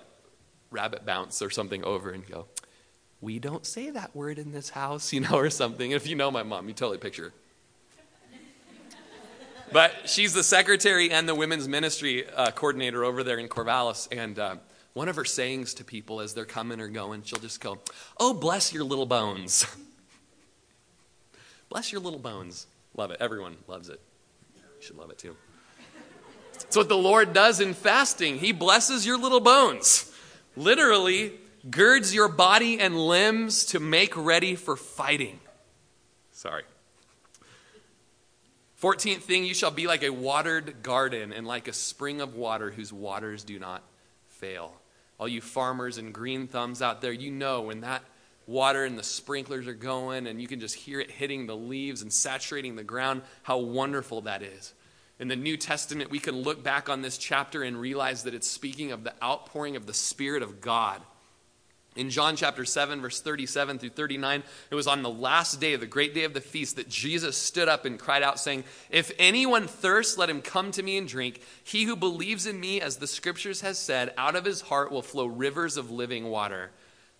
[0.70, 2.46] rabbit bounce or something over and go,
[3.20, 5.92] We don't say that word in this house, you know, or something.
[5.92, 7.32] if you know my mom, you totally picture
[9.72, 14.06] but she's the secretary and the women's ministry uh, coordinator over there in Corvallis.
[14.12, 14.56] And uh,
[14.92, 17.78] one of her sayings to people as they're coming or going, she'll just go,
[18.18, 19.66] Oh, bless your little bones.
[21.72, 22.66] bless your little bones.
[22.94, 23.16] Love it.
[23.18, 23.98] Everyone loves it.
[24.54, 25.34] You should love it too.
[26.54, 28.38] It's what the Lord does in fasting.
[28.38, 30.12] He blesses your little bones.
[30.54, 31.32] Literally,
[31.70, 35.40] girds your body and limbs to make ready for fighting.
[36.32, 36.64] Sorry.
[38.82, 42.70] 14th thing, you shall be like a watered garden and like a spring of water
[42.70, 43.82] whose waters do not
[44.28, 44.74] fail.
[45.18, 48.02] All you farmers and green thumbs out there, you know when that
[48.46, 52.02] water and the sprinklers are going and you can just hear it hitting the leaves
[52.02, 54.74] and saturating the ground, how wonderful that is.
[55.18, 58.50] In the New Testament, we can look back on this chapter and realize that it's
[58.50, 61.00] speaking of the outpouring of the Spirit of God
[61.94, 65.86] in John chapter 7, verse 37 through 39, it was on the last day the
[65.86, 69.66] great day of the feast that Jesus stood up and cried out, saying, If anyone
[69.66, 71.42] thirsts, let him come to me and drink.
[71.64, 75.02] He who believes in me, as the scriptures has said, out of his heart will
[75.02, 76.70] flow rivers of living water.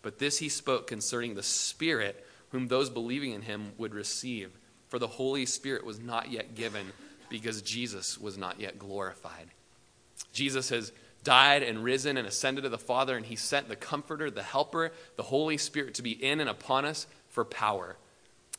[0.03, 4.51] But this he spoke concerning the Spirit, whom those believing in him would receive.
[4.89, 6.93] For the Holy Spirit was not yet given,
[7.31, 9.49] because Jesus was not yet glorified.
[10.33, 10.93] Jesus has
[11.25, 14.93] died and risen and ascended to the Father, and he sent the Comforter, the Helper,
[15.17, 17.97] the Holy Spirit to be in and upon us for power.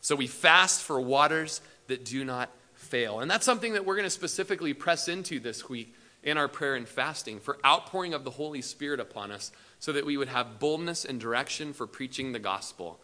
[0.01, 3.19] So we fast for waters that do not fail.
[3.19, 6.75] And that's something that we're going to specifically press into this week in our prayer
[6.75, 9.51] and fasting for outpouring of the Holy Spirit upon us
[9.83, 13.01] so that we would have boldness and direction for preaching the gospel.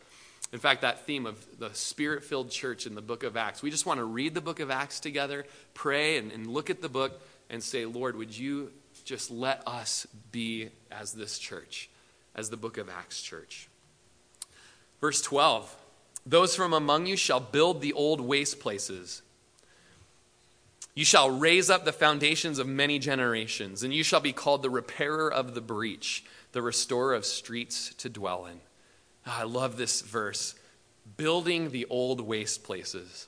[0.54, 3.70] In fact, that theme of the spirit filled church in the book of Acts, we
[3.70, 6.88] just want to read the book of Acts together, pray, and, and look at the
[6.88, 8.72] book and say, Lord, would you
[9.04, 11.90] just let us be as this church,
[12.34, 13.68] as the book of Acts church.
[15.02, 15.76] Verse 12
[16.26, 19.22] Those from among you shall build the old waste places.
[20.96, 24.70] You shall raise up the foundations of many generations, and you shall be called the
[24.70, 28.60] repairer of the breach, the restorer of streets to dwell in.
[29.28, 30.56] Oh, I love this verse.
[31.18, 33.28] Building the old waste places.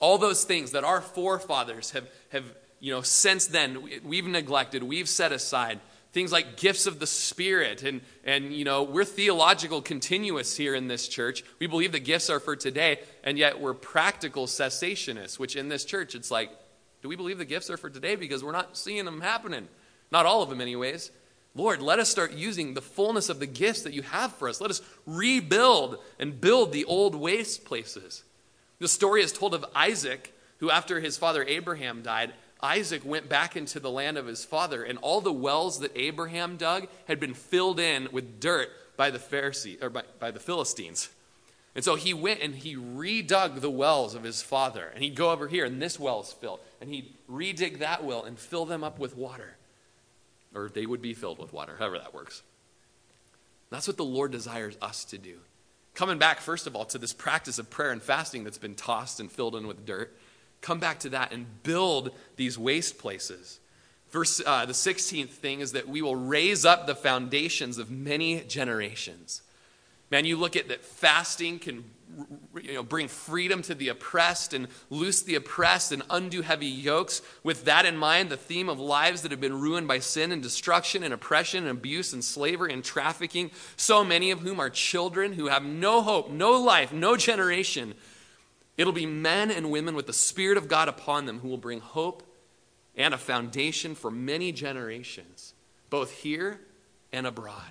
[0.00, 2.44] All those things that our forefathers have, have
[2.80, 5.80] you know, since then, we've neglected, we've set aside
[6.14, 7.82] things like gifts of the Spirit.
[7.82, 11.42] And, and, you know, we're theological continuists here in this church.
[11.58, 15.84] We believe the gifts are for today, and yet we're practical cessationists, which in this
[15.84, 16.50] church, it's like,
[17.02, 18.16] do we believe the gifts are for today?
[18.16, 19.68] Because we're not seeing them happening.
[20.10, 21.10] Not all of them, anyways.
[21.54, 24.60] Lord, let us start using the fullness of the gifts that you have for us.
[24.60, 28.24] Let us rebuild and build the old waste places.
[28.80, 33.56] The story is told of Isaac, who, after his father Abraham died, Isaac went back
[33.56, 37.34] into the land of his father, and all the wells that Abraham dug had been
[37.34, 41.08] filled in with dirt by the Pharisee or by, by the Philistines.
[41.74, 44.90] And so he went and he redug the wells of his father.
[44.94, 46.60] And he'd go over here, and this well is filled.
[46.80, 49.56] And he'd redig that well and fill them up with water.
[50.54, 52.42] Or they would be filled with water, however that works.
[53.70, 55.38] That's what the Lord desires us to do.
[55.94, 59.20] Coming back, first of all, to this practice of prayer and fasting that's been tossed
[59.20, 60.16] and filled in with dirt
[60.64, 63.60] come back to that and build these waste places.
[64.10, 68.40] Verse, uh, the 16th thing is that we will raise up the foundations of many
[68.40, 69.42] generations.
[70.10, 71.84] Man, you look at that fasting can
[72.62, 77.22] you know, bring freedom to the oppressed and loose the oppressed and undo heavy yokes.
[77.42, 80.42] With that in mind, the theme of lives that have been ruined by sin and
[80.42, 85.32] destruction and oppression and abuse and slavery and trafficking, so many of whom are children
[85.32, 87.94] who have no hope, no life, no generation
[88.76, 91.80] It'll be men and women with the Spirit of God upon them who will bring
[91.80, 92.22] hope
[92.96, 95.54] and a foundation for many generations,
[95.90, 96.60] both here
[97.12, 97.70] and abroad.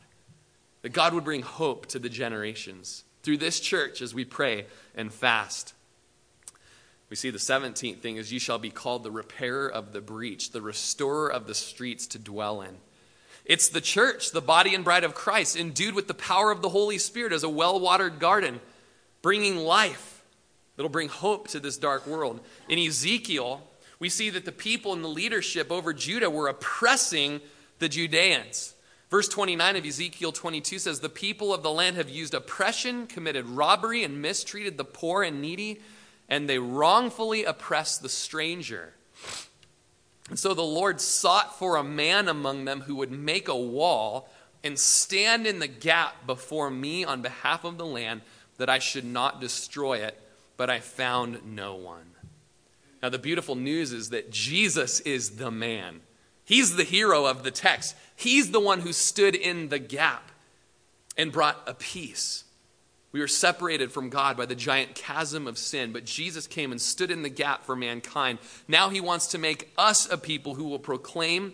[0.82, 4.66] That God would bring hope to the generations through this church as we pray
[4.96, 5.74] and fast.
[7.10, 10.52] We see the 17th thing is you shall be called the repairer of the breach,
[10.52, 12.78] the restorer of the streets to dwell in.
[13.46, 16.70] It's the church, the body and bride of Christ, endued with the power of the
[16.70, 18.62] Holy Spirit as a well watered garden,
[19.22, 20.24] bringing life
[20.76, 22.40] that'll bring hope to this dark world.
[22.70, 23.62] In Ezekiel,
[24.00, 27.42] we see that the people in the leadership over Judah were oppressing
[27.80, 28.74] the Judeans.
[29.14, 33.46] Verse 29 of Ezekiel 22 says, The people of the land have used oppression, committed
[33.46, 35.82] robbery, and mistreated the poor and needy,
[36.28, 38.96] and they wrongfully oppressed the stranger.
[40.32, 44.32] And so the Lord sought for a man among them who would make a wall
[44.64, 48.22] and stand in the gap before me on behalf of the land,
[48.58, 50.20] that I should not destroy it
[50.58, 52.16] but I found no one.
[53.04, 56.02] Now, the beautiful news is that Jesus is the man.
[56.46, 57.96] He's the hero of the text.
[58.16, 60.32] He's the one who stood in the gap
[61.18, 62.44] and brought a peace.
[63.12, 66.82] We were separated from God by the giant chasm of sin, but Jesus came and
[66.82, 68.40] stood in the gap for mankind.
[68.68, 71.54] Now he wants to make us a people who will proclaim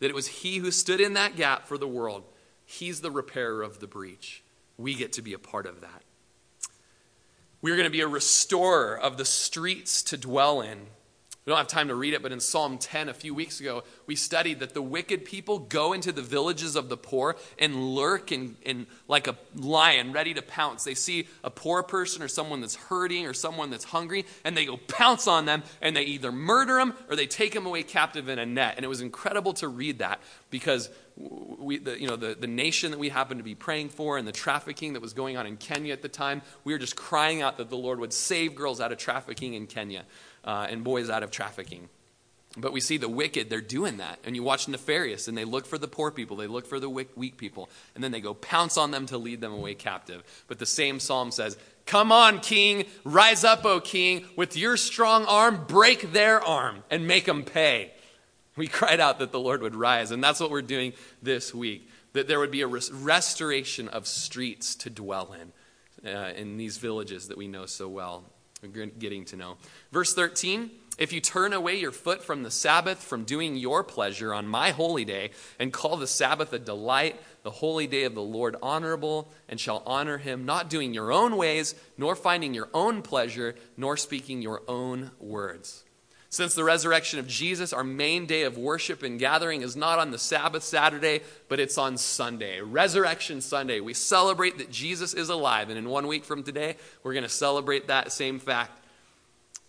[0.00, 2.24] that it was he who stood in that gap for the world.
[2.66, 4.42] He's the repairer of the breach.
[4.76, 6.02] We get to be a part of that.
[7.62, 10.86] We're going to be a restorer of the streets to dwell in.
[11.48, 13.82] We don't have time to read it, but in Psalm 10 a few weeks ago,
[14.04, 18.30] we studied that the wicked people go into the villages of the poor and lurk
[18.32, 20.84] in, in like a lion ready to pounce.
[20.84, 24.66] They see a poor person or someone that's hurting or someone that's hungry, and they
[24.66, 28.28] go pounce on them, and they either murder them or they take them away captive
[28.28, 28.74] in a net.
[28.76, 30.20] And it was incredible to read that
[30.50, 34.18] because we, the, you know, the, the nation that we happened to be praying for
[34.18, 36.94] and the trafficking that was going on in Kenya at the time, we were just
[36.94, 40.04] crying out that the Lord would save girls out of trafficking in Kenya
[40.44, 41.88] uh, and boys out of trafficking.
[42.56, 44.18] But we see the wicked, they're doing that.
[44.24, 46.88] And you watch Nefarious, and they look for the poor people, they look for the
[46.88, 50.22] weak people, and then they go pounce on them to lead them away captive.
[50.48, 55.24] But the same psalm says, Come on, king, rise up, O king, with your strong
[55.26, 57.92] arm, break their arm and make them pay.
[58.56, 61.88] We cried out that the Lord would rise, and that's what we're doing this week.
[62.14, 67.28] That there would be a restoration of streets to dwell in, uh, in these villages
[67.28, 68.24] that we know so well
[68.98, 69.56] getting to know.
[69.92, 74.34] Verse 13 If you turn away your foot from the Sabbath, from doing your pleasure
[74.34, 78.22] on my holy day, and call the Sabbath a delight, the holy day of the
[78.22, 83.02] Lord honorable, and shall honor him, not doing your own ways, nor finding your own
[83.02, 85.84] pleasure, nor speaking your own words.
[86.30, 90.10] Since the resurrection of Jesus, our main day of worship and gathering is not on
[90.10, 93.80] the Sabbath Saturday, but it's on Sunday, Resurrection Sunday.
[93.80, 97.30] We celebrate that Jesus is alive, and in one week from today, we're going to
[97.30, 98.78] celebrate that same fact.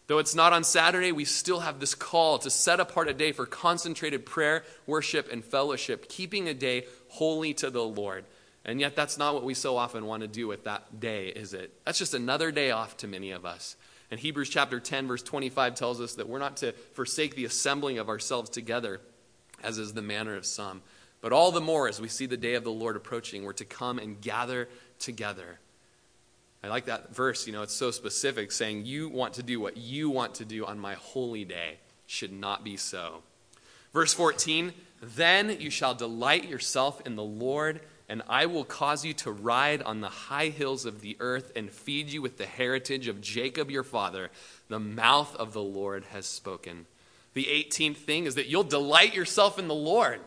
[0.08, 3.32] Though it's not on Saturday, we still have this call to set apart a day
[3.32, 8.26] for concentrated prayer, worship, and fellowship, keeping a day holy to the Lord.
[8.66, 11.54] And yet, that's not what we so often want to do with that day, is
[11.54, 11.72] it?
[11.86, 13.78] That's just another day off to many of us.
[14.12, 18.00] And Hebrews chapter 10, verse 25 tells us that we're not to forsake the assembling
[18.00, 19.02] of ourselves together,
[19.64, 20.82] as is the manner of some.
[21.22, 23.66] But all the more as we see the day of the Lord approaching, we're to
[23.66, 25.60] come and gather together.
[26.64, 29.78] I like that verse, you know, it's so specific, saying, You want to do what
[29.78, 31.80] you want to do on my holy day.
[32.06, 33.22] Should not be so.
[33.94, 37.80] Verse 14, Then you shall delight yourself in the Lord
[38.10, 41.70] and I will cause you to ride on the high hills of the earth and
[41.70, 44.32] feed you with the heritage of Jacob your father.
[44.68, 46.88] The mouth of the Lord has spoken.
[47.36, 50.20] The 18th thing is that you'll delight yourself in the Lord.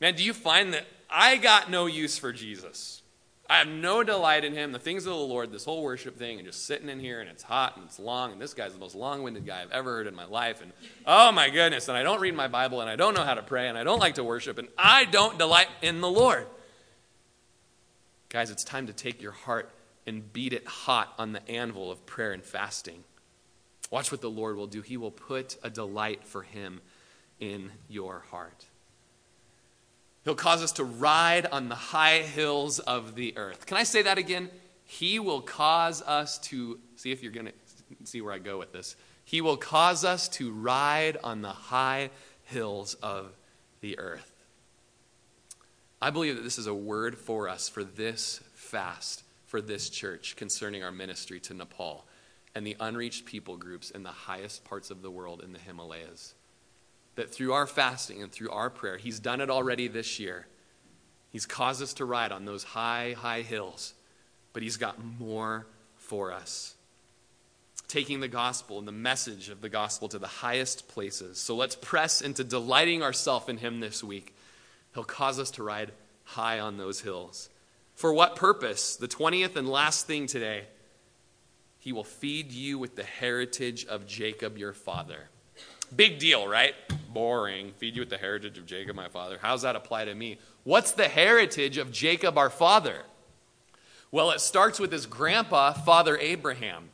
[0.00, 3.02] Man, do you find that I got no use for Jesus?
[3.50, 4.72] I have no delight in him.
[4.72, 7.28] The things of the Lord, this whole worship thing, and just sitting in here, and
[7.28, 9.96] it's hot and it's long, and this guy's the most long winded guy I've ever
[9.96, 10.62] heard in my life.
[10.62, 10.72] And
[11.06, 13.42] oh my goodness, and I don't read my Bible, and I don't know how to
[13.42, 16.46] pray, and I don't like to worship, and I don't delight in the Lord.
[18.32, 19.68] Guys, it's time to take your heart
[20.06, 23.04] and beat it hot on the anvil of prayer and fasting.
[23.90, 24.80] Watch what the Lord will do.
[24.80, 26.80] He will put a delight for Him
[27.40, 28.64] in your heart.
[30.24, 33.66] He'll cause us to ride on the high hills of the earth.
[33.66, 34.48] Can I say that again?
[34.86, 37.52] He will cause us to, see if you're going to
[38.04, 38.96] see where I go with this.
[39.26, 42.08] He will cause us to ride on the high
[42.44, 43.36] hills of
[43.82, 44.31] the earth.
[46.02, 50.34] I believe that this is a word for us for this fast, for this church
[50.34, 52.04] concerning our ministry to Nepal
[52.56, 56.34] and the unreached people groups in the highest parts of the world in the Himalayas.
[57.14, 60.48] That through our fasting and through our prayer, He's done it already this year.
[61.30, 63.94] He's caused us to ride on those high, high hills,
[64.52, 66.74] but He's got more for us.
[67.86, 71.38] Taking the gospel and the message of the gospel to the highest places.
[71.38, 74.34] So let's press into delighting ourselves in Him this week
[74.94, 75.92] He'll cause us to ride
[76.24, 77.48] high on those hills.
[77.94, 78.96] For what purpose?
[78.96, 80.64] The 20th and last thing today.
[81.78, 85.28] He will feed you with the heritage of Jacob your father.
[85.94, 86.74] Big deal, right?
[87.12, 87.72] Boring.
[87.72, 89.38] Feed you with the heritage of Jacob my father.
[89.42, 90.38] How's that apply to me?
[90.64, 93.02] What's the heritage of Jacob our father?
[94.10, 96.90] Well, it starts with his grandpa, Father Abraham.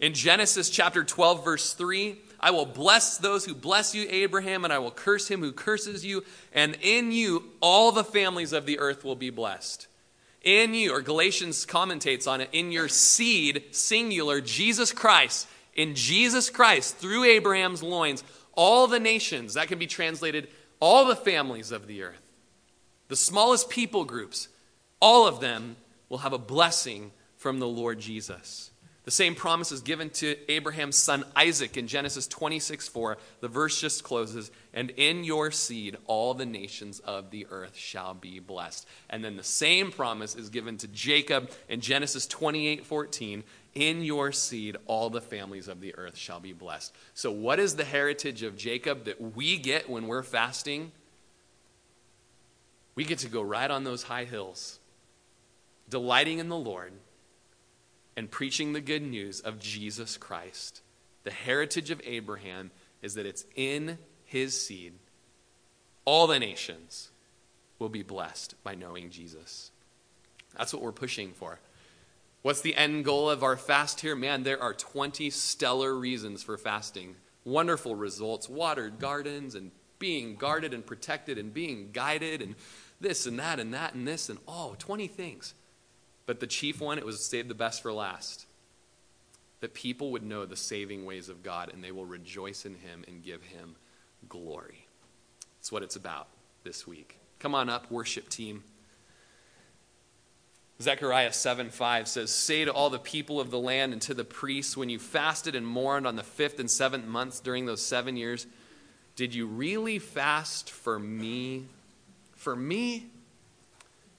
[0.00, 4.72] In Genesis chapter 12, verse 3, I will bless those who bless you, Abraham, and
[4.72, 8.80] I will curse him who curses you, and in you all the families of the
[8.80, 9.86] earth will be blessed.
[10.42, 16.50] In you, or Galatians commentates on it, in your seed, singular, Jesus Christ, in Jesus
[16.50, 18.24] Christ, through Abraham's loins,
[18.54, 20.48] all the nations, that can be translated,
[20.80, 22.20] all the families of the earth,
[23.06, 24.48] the smallest people groups,
[25.00, 25.76] all of them
[26.08, 28.71] will have a blessing from the Lord Jesus.
[29.04, 33.18] The same promise is given to Abraham's son Isaac in Genesis 26 4.
[33.40, 38.14] The verse just closes, and in your seed all the nations of the earth shall
[38.14, 38.86] be blessed.
[39.10, 43.42] And then the same promise is given to Jacob in Genesis 28 14.
[43.74, 46.94] In your seed all the families of the earth shall be blessed.
[47.14, 50.92] So, what is the heritage of Jacob that we get when we're fasting?
[52.94, 54.78] We get to go right on those high hills,
[55.88, 56.92] delighting in the Lord
[58.16, 60.82] and preaching the good news of Jesus Christ.
[61.24, 64.94] The heritage of Abraham is that it's in his seed.
[66.04, 67.10] All the nations
[67.78, 69.70] will be blessed by knowing Jesus.
[70.56, 71.58] That's what we're pushing for.
[72.42, 74.16] What's the end goal of our fast here?
[74.16, 77.16] Man, there are 20 stellar reasons for fasting.
[77.44, 82.56] Wonderful results, watered gardens, and being guarded and protected, and being guided, and
[83.00, 85.54] this and that and that and this, and oh, 20 things.
[86.26, 88.46] But the chief one, it was saved the best for last.
[89.60, 93.04] That people would know the saving ways of God and they will rejoice in Him
[93.06, 93.76] and give Him
[94.28, 94.86] glory.
[95.58, 96.28] That's what it's about
[96.64, 97.18] this week.
[97.38, 98.64] Come on up, worship team.
[100.80, 104.24] Zechariah 7 5 says, Say to all the people of the land and to the
[104.24, 108.16] priests, when you fasted and mourned on the fifth and seventh months during those seven
[108.16, 108.46] years,
[109.14, 111.66] did you really fast for me?
[112.34, 113.06] For me?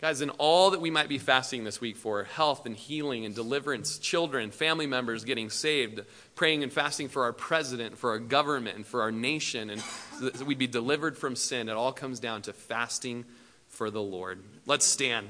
[0.04, 3.34] Guys, in all that we might be fasting this week for health and healing and
[3.34, 6.02] deliverance, children, family members getting saved,
[6.36, 9.82] praying and fasting for our president, for our government, and for our nation, and
[10.20, 13.24] that we'd be delivered from sin, it all comes down to fasting
[13.70, 14.44] for the Lord.
[14.66, 15.30] Let's stand.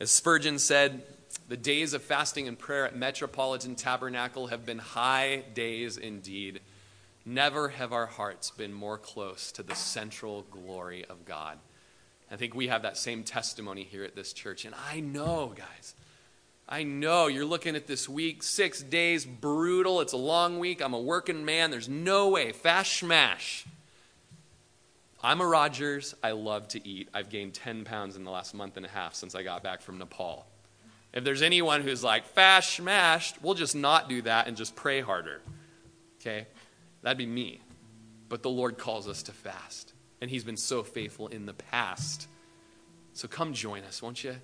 [0.00, 1.02] As Spurgeon said,
[1.50, 6.60] the days of fasting and prayer at Metropolitan Tabernacle have been high days indeed.
[7.30, 11.58] Never have our hearts been more close to the central glory of God.
[12.28, 14.64] I think we have that same testimony here at this church.
[14.64, 15.94] And I know, guys,
[16.68, 20.00] I know you're looking at this week, six days, brutal.
[20.00, 20.82] It's a long week.
[20.82, 21.70] I'm a working man.
[21.70, 22.50] There's no way.
[22.50, 23.64] Fast smash.
[25.22, 26.16] I'm a Rodgers.
[26.24, 27.10] I love to eat.
[27.14, 29.82] I've gained 10 pounds in the last month and a half since I got back
[29.82, 30.46] from Nepal.
[31.12, 35.00] If there's anyone who's like, fast smashed, we'll just not do that and just pray
[35.00, 35.40] harder.
[36.20, 36.48] Okay?
[37.02, 37.60] That'd be me.
[38.28, 39.92] But the Lord calls us to fast.
[40.20, 42.28] And He's been so faithful in the past.
[43.12, 44.36] So come join us, won't you?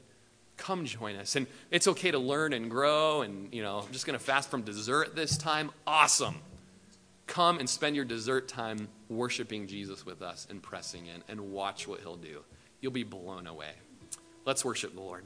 [0.56, 1.36] Come join us.
[1.36, 3.22] And it's okay to learn and grow.
[3.22, 5.70] And, you know, I'm just going to fast from dessert this time.
[5.86, 6.36] Awesome.
[7.26, 11.86] Come and spend your dessert time worshiping Jesus with us and pressing in and watch
[11.86, 12.42] what He'll do.
[12.80, 13.72] You'll be blown away.
[14.44, 15.24] Let's worship the Lord.